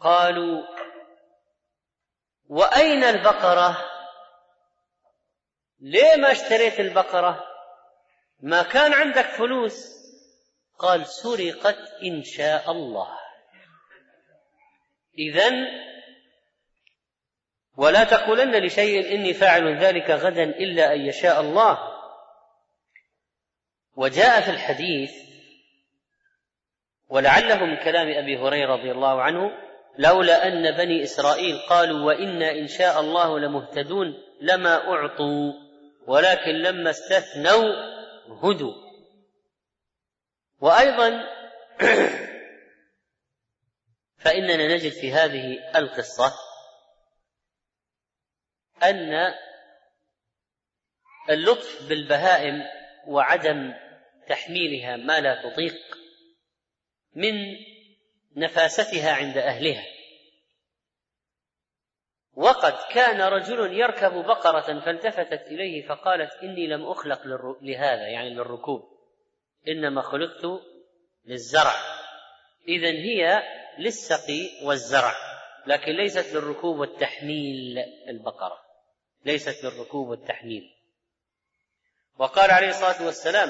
قالوا 0.00 0.62
وأين 2.48 3.04
البقرة؟ 3.04 3.90
ليه 5.80 6.16
ما 6.16 6.32
اشتريت 6.32 6.80
البقرة؟ 6.80 7.44
ما 8.40 8.62
كان 8.62 8.92
عندك 8.92 9.26
فلوس. 9.26 10.03
قال 10.78 11.06
سرقت 11.06 11.78
إن 12.02 12.22
شاء 12.22 12.70
الله. 12.70 13.08
اذا 15.18 15.50
ولا 17.76 18.04
تقولن 18.04 18.66
لشيء 18.66 19.14
إني 19.14 19.34
فاعل 19.34 19.78
ذلك 19.78 20.10
غدا 20.10 20.42
إلا 20.42 20.94
أن 20.94 21.00
يشاء 21.00 21.40
الله. 21.40 21.94
وجاء 23.96 24.40
في 24.40 24.50
الحديث 24.50 25.12
ولعله 27.08 27.64
من 27.64 27.76
كلام 27.76 28.08
أبي 28.08 28.38
هريرة 28.38 28.72
رضي 28.76 28.90
الله 28.90 29.22
عنه 29.22 29.50
لولا 29.98 30.48
أن 30.48 30.76
بني 30.76 31.02
إسرائيل 31.02 31.58
قالوا 31.58 32.06
وإنا 32.06 32.50
إن 32.50 32.66
شاء 32.66 33.00
الله 33.00 33.38
لمهتدون 33.38 34.14
لما 34.40 34.88
أعطوا 34.88 35.52
ولكن 36.06 36.50
لما 36.52 36.90
استثنوا 36.90 37.64
هدوا. 38.42 38.83
وأيضا 40.60 41.20
فإننا 44.24 44.74
نجد 44.74 44.92
في 44.92 45.12
هذه 45.12 45.58
القصة 45.76 46.34
أن 48.82 49.34
اللطف 51.30 51.88
بالبهائم 51.88 52.62
وعدم 53.06 53.74
تحميلها 54.28 54.96
ما 54.96 55.20
لا 55.20 55.50
تطيق 55.50 55.74
من 57.14 57.34
نفاستها 58.36 59.12
عند 59.12 59.38
أهلها. 59.38 59.84
وقد 62.34 62.74
كان 62.90 63.20
رجل 63.20 63.72
يركب 63.72 64.12
بقرة 64.12 64.80
فالتفتت 64.80 65.46
إليه 65.46 65.86
فقالت 65.88 66.32
إني 66.42 66.66
لم 66.66 66.86
أخلق 66.86 67.20
لهذا 67.62 68.08
يعني 68.08 68.30
للركوب. 68.30 68.93
إنما 69.68 70.02
خلقت 70.02 70.62
للزرع. 71.24 71.74
اذا 72.68 72.88
هي 72.88 73.42
للسقي 73.78 74.50
والزرع 74.62 75.14
لكن 75.66 75.92
ليست 75.92 76.34
للركوب 76.34 76.78
والتحميل 76.78 77.78
البقرة 78.08 78.58
ليست 79.24 79.64
للركوب 79.64 80.08
والتحميل. 80.08 80.70
وقال 82.18 82.50
عليه 82.50 82.68
الصلاة 82.68 83.06
والسلام 83.06 83.48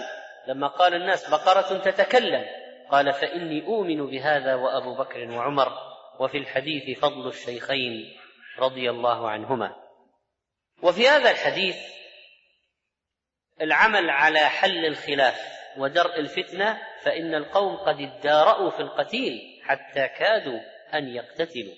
لما 0.48 0.68
قال 0.68 0.94
الناس 0.94 1.31
بقرة 1.31 1.79
تتكلم 1.79 2.44
قال 2.90 3.12
فإني 3.12 3.66
أؤمن 3.66 4.07
بهذا 4.07 4.55
وأبو 4.55 4.94
بكر 4.94 5.31
وعمر 5.31 5.72
وفي 6.20 6.38
الحديث 6.38 6.98
فضل 6.98 7.29
الشيخين 7.29 8.16
رضي 8.59 8.90
الله 8.90 9.31
عنهما. 9.31 9.77
وفي 10.83 11.09
هذا 11.09 11.31
الحديث 11.31 11.77
العمل 13.61 14.11
على 14.11 14.38
حل 14.38 14.87
الخلاف. 14.87 15.63
ودرء 15.76 16.18
الفتنة 16.18 16.82
فإن 17.02 17.34
القوم 17.34 17.76
قد 17.76 18.00
ادارأوا 18.00 18.70
في 18.70 18.80
القتيل 18.80 19.60
حتى 19.62 20.08
كادوا 20.08 20.60
أن 20.94 21.08
يقتتلوا. 21.08 21.74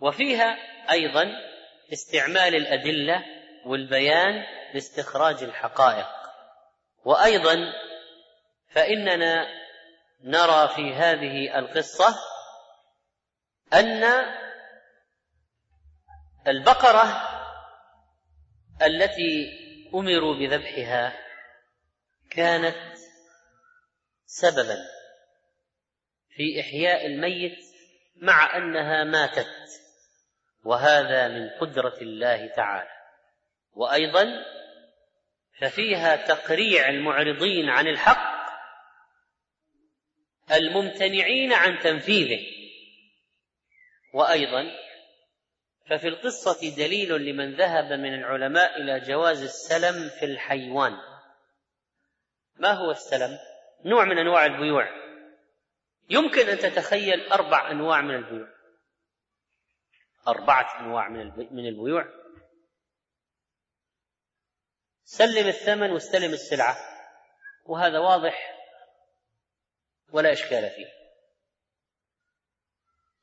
وفيها 0.00 0.56
أيضا 0.90 1.32
استعمال 1.92 2.54
الأدلة 2.54 3.24
والبيان 3.66 4.44
لاستخراج 4.74 5.42
الحقائق. 5.42 6.08
وأيضا 7.04 7.72
فإننا 8.68 9.46
نرى 10.20 10.68
في 10.68 10.94
هذه 10.94 11.58
القصة 11.58 12.14
أن 13.72 14.04
البقرة 16.48 17.28
التي 18.82 19.58
أمروا 19.94 20.34
بذبحها 20.34 21.27
كانت 22.30 22.98
سببا 24.26 24.76
في 26.30 26.60
إحياء 26.60 27.06
الميت 27.06 27.58
مع 28.16 28.56
أنها 28.56 29.04
ماتت 29.04 29.48
وهذا 30.64 31.28
من 31.28 31.48
قدرة 31.60 31.96
الله 32.02 32.46
تعالى. 32.46 32.90
وأيضا 33.72 34.26
ففيها 35.60 36.16
تقريع 36.16 36.88
المعرضين 36.88 37.68
عن 37.68 37.86
الحق 37.86 38.38
الممتنعين 40.52 41.52
عن 41.52 41.78
تنفيذه. 41.78 42.46
وأيضا 44.14 44.64
ففي 45.90 46.08
القصة 46.08 46.76
دليل 46.76 47.12
لمن 47.12 47.56
ذهب 47.56 47.92
من 47.92 48.14
العلماء 48.14 48.80
إلى 48.80 49.00
جواز 49.00 49.42
السلم 49.42 50.08
في 50.08 50.24
الحيوان. 50.24 50.96
ما 52.58 52.72
هو 52.72 52.90
السلم؟ 52.90 53.38
نوع 53.84 54.04
من 54.04 54.18
أنواع 54.18 54.46
البيوع. 54.46 54.88
يمكن 56.10 56.48
أن 56.48 56.58
تتخيل 56.58 57.26
أربع 57.32 57.70
أنواع 57.70 58.00
من 58.00 58.14
البيوع. 58.14 58.48
أربعة 60.28 60.80
أنواع 60.80 61.08
من 61.50 61.66
البيوع. 61.68 62.08
سلم 65.04 65.48
الثمن 65.48 65.90
واستلم 65.90 66.32
السلعة. 66.32 66.76
وهذا 67.64 67.98
واضح 67.98 68.58
ولا 70.12 70.32
إشكال 70.32 70.70
فيه. 70.70 70.98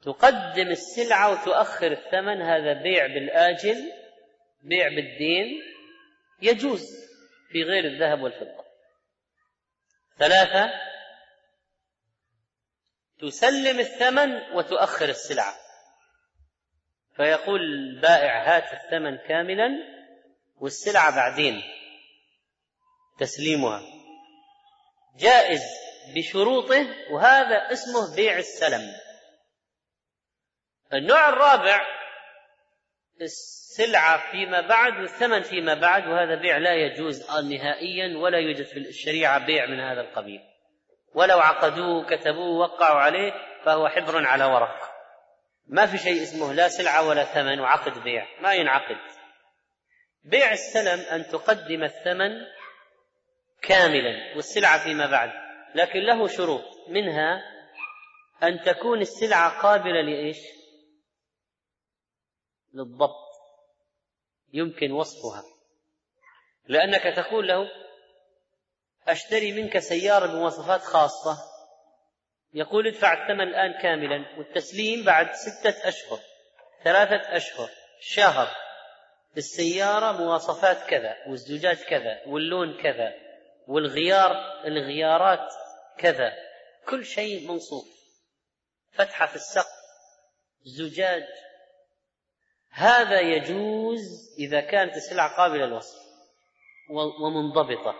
تقدم 0.02 0.67
السلعة 0.67 1.32
وتؤخر 1.32 1.91
الثمن 1.91 2.41
هذا 2.41 2.74
بيع 2.74 3.08
بالآجل 3.08 3.91
بيع 4.62 4.88
بالدين 4.88 5.62
يجوز 6.41 6.82
في 7.52 7.63
غير 7.63 7.86
الذهب 7.86 8.21
والفضة. 8.21 8.64
ثلاثة 10.19 10.71
تسلم 13.19 13.80
الثمن 13.80 14.36
وتؤخر 14.54 15.10
السلعة. 15.10 15.56
فيقول 17.15 17.62
البائع 17.62 18.56
هات 18.56 18.73
الثمن 18.73 19.17
كاملا 19.17 19.69
والسلعة 20.56 21.15
بعدين 21.15 21.63
تسليمها. 23.19 23.82
جائز 25.17 25.62
بشروطه 26.15 26.88
وهذا 27.12 27.71
اسمه 27.71 28.15
بيع 28.15 28.38
السلم. 28.38 28.93
النوع 30.93 31.30
الرابع 31.30 31.94
السلعة 33.21 34.32
فيما 34.32 34.62
بعد 34.62 34.99
والثمن 34.99 35.41
فيما 35.41 35.73
بعد 35.73 36.08
وهذا 36.08 36.36
بيع 36.41 36.58
لا 36.58 36.73
يجوز 36.73 37.32
نهائيا 37.32 38.17
ولا 38.17 38.38
يوجد 38.38 38.65
في 38.65 38.78
الشريعة 38.80 39.45
بيع 39.45 39.65
من 39.65 39.80
هذا 39.80 40.01
القبيل. 40.01 40.41
ولو 41.13 41.39
عقدوه 41.39 42.06
كتبوه 42.06 42.60
وقعوا 42.60 42.99
عليه 42.99 43.34
فهو 43.65 43.88
حبر 43.88 44.28
على 44.28 44.45
ورق. 44.45 44.91
ما 45.67 45.86
في 45.86 45.97
شيء 45.97 46.23
اسمه 46.23 46.54
لا 46.54 46.67
سلعة 46.67 47.08
ولا 47.08 47.23
ثمن 47.23 47.60
وعقد 47.60 48.04
بيع. 48.04 48.28
ما 48.41 48.54
ينعقد. 48.54 48.97
بيع 50.23 50.51
السلم 50.51 50.99
أن 51.12 51.28
تقدم 51.28 51.84
الثمن 51.84 52.32
كاملا 53.62 54.36
والسلعة 54.36 54.84
فيما 54.84 55.12
بعد. 55.12 55.30
لكن 55.75 55.99
له 55.99 56.28
شروط. 56.28 56.63
منها 56.89 57.41
أن 58.43 58.62
تكون 58.62 59.01
السلعة 59.01 59.62
قابلة 59.62 60.01
لإيش؟ 60.01 60.38
للضبط. 62.76 63.26
يمكن 64.54 64.92
وصفها. 64.92 65.44
لأنك 66.68 67.16
تقول 67.16 67.48
له 67.48 67.68
أشتري 69.08 69.52
منك 69.52 69.80
سيارة 69.80 70.28
بمواصفات 70.28 70.82
خاصة. 70.82 71.38
يقول 72.54 72.88
ادفع 72.88 73.14
الثمن 73.14 73.42
الآن 73.42 73.82
كاملا 73.82 74.38
والتسليم 74.38 75.04
بعد 75.04 75.32
ستة 75.34 75.88
أشهر 75.88 76.20
ثلاثة 76.84 77.38
أشهر 77.38 77.70
شهر. 78.00 78.48
السيارة 79.38 80.12
مواصفات 80.12 80.90
كذا 80.90 81.16
والزجاج 81.28 81.78
كذا 81.78 82.22
واللون 82.28 82.82
كذا 82.84 83.14
والغيار 83.68 84.32
الغيارات 84.66 85.54
كذا. 85.98 86.34
كل 86.90 87.06
شيء 87.06 87.48
منصوب. 87.48 87.86
فتحة 88.92 89.26
في 89.26 89.36
السقف 89.36 89.86
زجاج 90.66 91.24
هذا 92.76 93.20
يجوز 93.20 94.00
إذا 94.40 94.62
كانت 94.62 94.96
السلعة 94.96 95.38
قابلة 95.38 95.66
للوصف 95.66 96.06
ومنضبطة. 97.22 97.96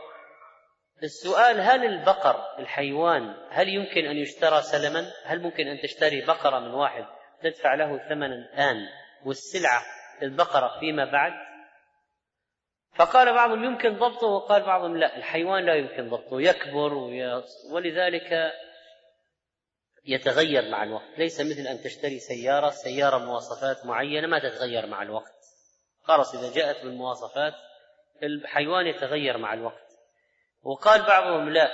السؤال 1.04 1.62
هل 1.62 1.86
البقر 1.86 2.60
الحيوان 2.60 3.36
هل 3.50 3.70
يمكن 3.70 4.06
أن 4.06 4.18
يشترى 4.18 4.62
سلما؟ 4.62 5.12
هل 5.26 5.42
ممكن 5.42 5.68
أن 5.68 5.82
تشتري 5.82 6.26
بقرة 6.26 6.60
من 6.60 6.74
واحد 6.74 7.06
تدفع 7.42 7.76
له 7.76 7.98
ثمنا 8.10 8.36
الآن 8.36 8.88
والسلعة 9.26 9.82
البقرة 10.22 10.80
فيما 10.80 11.06
بعد؟ 11.06 11.34
فقال 12.96 13.34
بعضهم 13.34 13.64
يمكن 13.64 13.98
ضبطه 13.98 14.28
وقال 14.28 14.64
بعضهم 14.64 14.98
لا 14.98 15.18
الحيوان 15.18 15.66
لا 15.66 15.76
يمكن 15.76 16.10
ضبطه 16.10 16.42
يكبر 16.42 16.94
ولذلك 17.72 18.54
يتغير 20.06 20.70
مع 20.70 20.84
الوقت. 20.84 21.18
ليس 21.18 21.41
مثل 21.41 21.68
أن 21.68 21.82
تشتري 21.82 22.20
سيارة 22.20 22.70
سيارة 22.70 23.18
مواصفات 23.18 23.86
معينة 23.86 24.28
ما 24.28 24.39
تتغير 24.39 24.86
مع 24.86 25.02
الوقت. 25.02 25.34
خلاص 26.04 26.36
إذا 26.36 26.54
جاءت 26.54 26.84
بالمواصفات 26.84 27.54
الحيوان 28.24 28.88
يتغير 28.88 29.38
مع 29.38 29.54
الوقت. 29.54 29.86
وقال 30.63 31.02
بعضهم 31.02 31.50
لا 31.50 31.70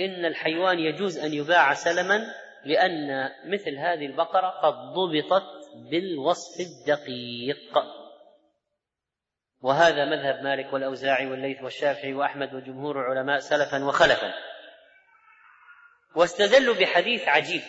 إن 0.00 0.24
الحيوان 0.24 0.78
يجوز 0.78 1.18
أن 1.18 1.32
يباع 1.34 1.74
سلما 1.74 2.34
لأن 2.64 3.30
مثل 3.44 3.76
هذه 3.78 4.06
البقرة 4.06 4.48
قد 4.48 4.74
ضبطت 4.74 5.46
بالوصف 5.90 6.60
الدقيق. 6.60 7.78
وهذا 9.62 10.04
مذهب 10.04 10.44
مالك 10.44 10.72
والأوزاعي 10.72 11.26
والليث 11.26 11.62
والشافعي 11.62 12.14
وأحمد 12.14 12.54
وجمهور 12.54 13.00
العلماء 13.00 13.38
سلفا 13.38 13.84
وخلفا. 13.84 14.34
واستدلوا 16.16 16.74
بحديث 16.74 17.28
عجيب. 17.28 17.62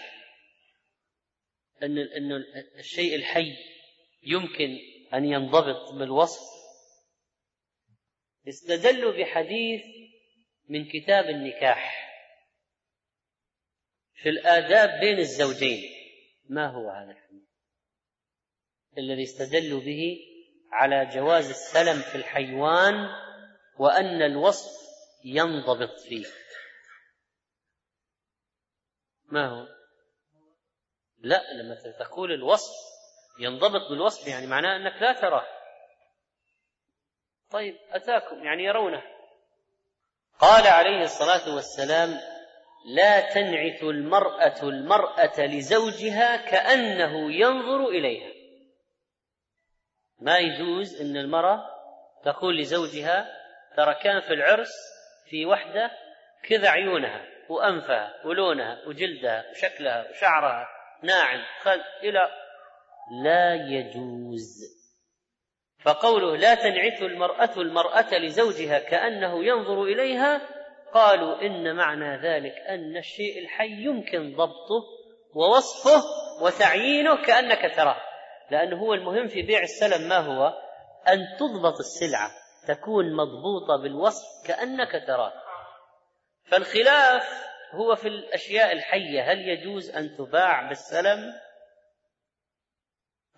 أن 1.84 1.98
أن 1.98 2.32
الشيء 2.80 3.16
الحي 3.16 3.56
يمكن 4.24 4.78
أن 5.14 5.26
ينضبط 5.26 5.92
بالوصف. 5.92 6.42
استدلوا 8.48 9.18
بحديث 9.18 9.82
من 10.70 10.86
كتاب 10.86 11.26
النكاح. 11.26 12.08
في 14.14 14.30
الآداب 14.30 15.00
بين 15.00 15.20
الزوجين. 15.20 15.84
ما 16.50 16.68
هو 16.68 16.90
هذا 16.90 17.12
الحديث؟ 17.12 17.48
الذي 18.98 19.24
استدلوا 19.24 19.82
به 19.82 20.18
على 20.72 21.06
جواز 21.06 21.50
السلم 21.50 22.02
في 22.02 22.16
الحيوان 22.16 22.96
وأن 23.80 24.22
الوصف 24.22 24.72
ينضبط 25.26 26.00
فيه. 26.10 26.26
ما 29.28 29.48
هو؟ 29.48 29.68
لا 31.20 31.54
لما 31.54 31.76
تقول 32.00 32.32
الوصف 32.32 32.74
ينضبط 33.40 33.90
بالوصف 33.90 34.28
يعني 34.28 34.48
معناه 34.48 34.76
أنك 34.76 35.02
لا 35.02 35.13
تراه. 35.13 35.46
طيب 37.52 37.78
أتاكم 37.92 38.44
يعني 38.44 38.63
يرونه. 38.63 39.04
قال 40.40 40.68
عليه 40.68 41.04
الصلاة 41.04 41.56
والسلام 41.56 42.10
لا 42.86 43.34
تنعت 43.34 43.84
المرأة 43.84 44.63
المرأة 44.63 45.40
لزوجها 45.40 46.36
كأنه 46.36 47.32
ينظر 47.34 47.88
إليها. 47.88 48.34
ما 50.20 50.38
يجوز 50.38 51.02
إن 51.02 51.18
المرأة 51.18 51.66
تقول 52.24 52.58
لزوجها 52.58 53.28
ترى 53.78 53.94
كان 53.94 54.22
في 54.22 54.34
العرس 54.34 54.74
في 55.30 55.46
وحدة 55.46 55.92
كذا 56.44 56.70
عيونها. 56.70 57.37
وأنفها 57.50 58.14
ولونها 58.26 58.88
وجلدها 58.88 59.46
وشكلها 59.52 60.10
وشعرها 60.10 60.68
ناعم 61.04 61.42
خل 61.62 61.82
إلى 62.04 62.30
لا 63.24 63.56
يجوز. 63.56 64.78
فقوله 65.80 66.38
لا 66.38 66.56
تنعث 66.56 67.02
المرأة 67.02 67.52
المرأة 67.58 68.14
لزوجها 68.14 68.80
كأنه 68.80 69.46
ينظر 69.46 69.84
إليها 69.84 70.42
قالوا 70.94 71.42
إن 71.42 71.76
معنى 71.76 72.18
ذلك 72.18 72.54
أن 72.70 72.98
الشيء 72.98 73.40
الحي 73.44 73.84
يمكن 73.84 74.36
ضبطه 74.36 74.84
ووصفه 75.36 76.04
وتعيينه 76.42 77.26
كأنك 77.26 77.76
تراه. 77.76 78.02
لأنه 78.52 78.78
هو 78.78 78.94
المهم 78.94 79.28
في 79.28 79.42
بيع 79.42 79.60
السلم 79.60 80.10
ما 80.10 80.17
هو؟ 80.17 80.54
أن 81.08 81.19
تضبط 81.40 81.80
السلعة 81.80 82.32
تكون 82.67 83.13
مضبوطة 83.13 83.82
بالوصف 83.84 84.48
كأنك 84.48 84.92
تراه. 85.08 85.34
فالخلاف 86.44 87.46
هو 87.72 87.96
في 87.96 88.08
الأشياء 88.08 88.72
الحية 88.72 89.32
هل 89.32 89.50
يجوز 89.50 89.90
أن 89.90 90.18
تباع 90.18 90.68
بالسلم؟ 90.68 91.34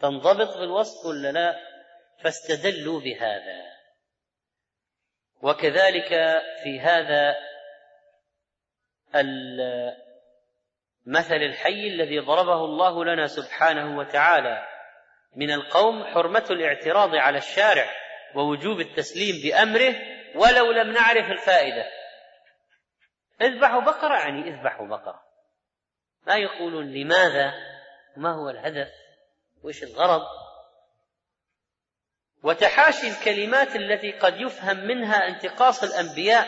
تنضبط 0.02 0.58
بالوصف 0.58 1.06
ولا 1.06 1.32
لا؟ 1.32 1.60
فاستدلوا 2.24 3.02
بهذا. 3.02 3.70
وكذلك 5.42 6.10
في 6.64 6.80
هذا 6.80 7.36
المثل 11.06 11.36
الحي 11.36 11.88
الذي 11.88 12.20
ضربه 12.20 12.66
الله 12.66 13.06
لنا 13.06 13.28
سبحانه 13.28 13.98
وتعالى. 13.98 14.68
من 15.36 15.52
القوم 15.52 16.04
حرمة 16.04 16.46
الاعتراض 16.52 17.16
على 17.16 17.38
الشارع 17.38 17.90
ووجوب 18.36 18.80
التسليم 18.80 19.36
بأمره 19.44 19.96
ولو 20.36 20.72
لم 20.72 20.92
نعرف 20.92 21.32
الفائدة. 21.32 21.99
اذبحوا 23.42 23.82
بقرة 23.82 24.20
يعني 24.20 24.50
اذبحوا 24.50 24.88
بقرة. 24.88 25.24
ما 26.28 26.36
يقولون 26.36 26.94
لماذا؟ 26.94 27.54
ما 28.18 28.32
هو 28.32 28.50
الهدف؟ 28.50 28.90
وإيش 29.64 29.84
الغرض؟ 29.84 30.22
وتحاشي 32.44 33.08
الكلمات 33.08 33.76
التي 33.76 34.12
قد 34.12 34.42
يفهم 34.42 34.78
منها 34.78 35.28
انتقاص 35.28 35.84
الأنبياء 35.84 36.48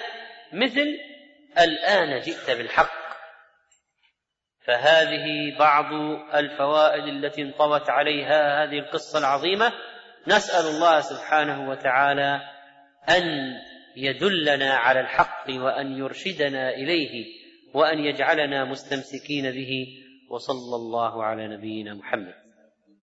مثل 0.54 0.98
الآن 1.60 2.20
جئت 2.20 2.50
بالحق. 2.58 3.02
فهذه 4.66 5.58
بعض 5.60 5.94
الفوائد 6.34 7.04
التي 7.04 7.42
انطوت 7.42 7.90
عليها 7.90 8.64
هذه 8.64 8.80
القصة 8.80 9.20
العظيمة. 9.20 9.74
نسأل 10.28 10.66
الله 10.66 11.02
سبحانه 11.02 11.70
وتعالى 11.70 12.42
أن 13.10 13.56
يدلنا 13.98 14.74
على 14.74 15.00
الحق 15.00 15.46
وأن 15.50 15.98
يرشدنا 15.98 16.70
إليه 16.76 17.26
وأن 17.74 18.00
يجعلنا 18.00 18.66
مستمسكين 18.66 19.52
به. 19.52 19.88
وصلى 20.30 20.76
الله 20.76 21.24
على 21.24 21.48
نبينا 21.48 21.94
محمد. 21.94 22.41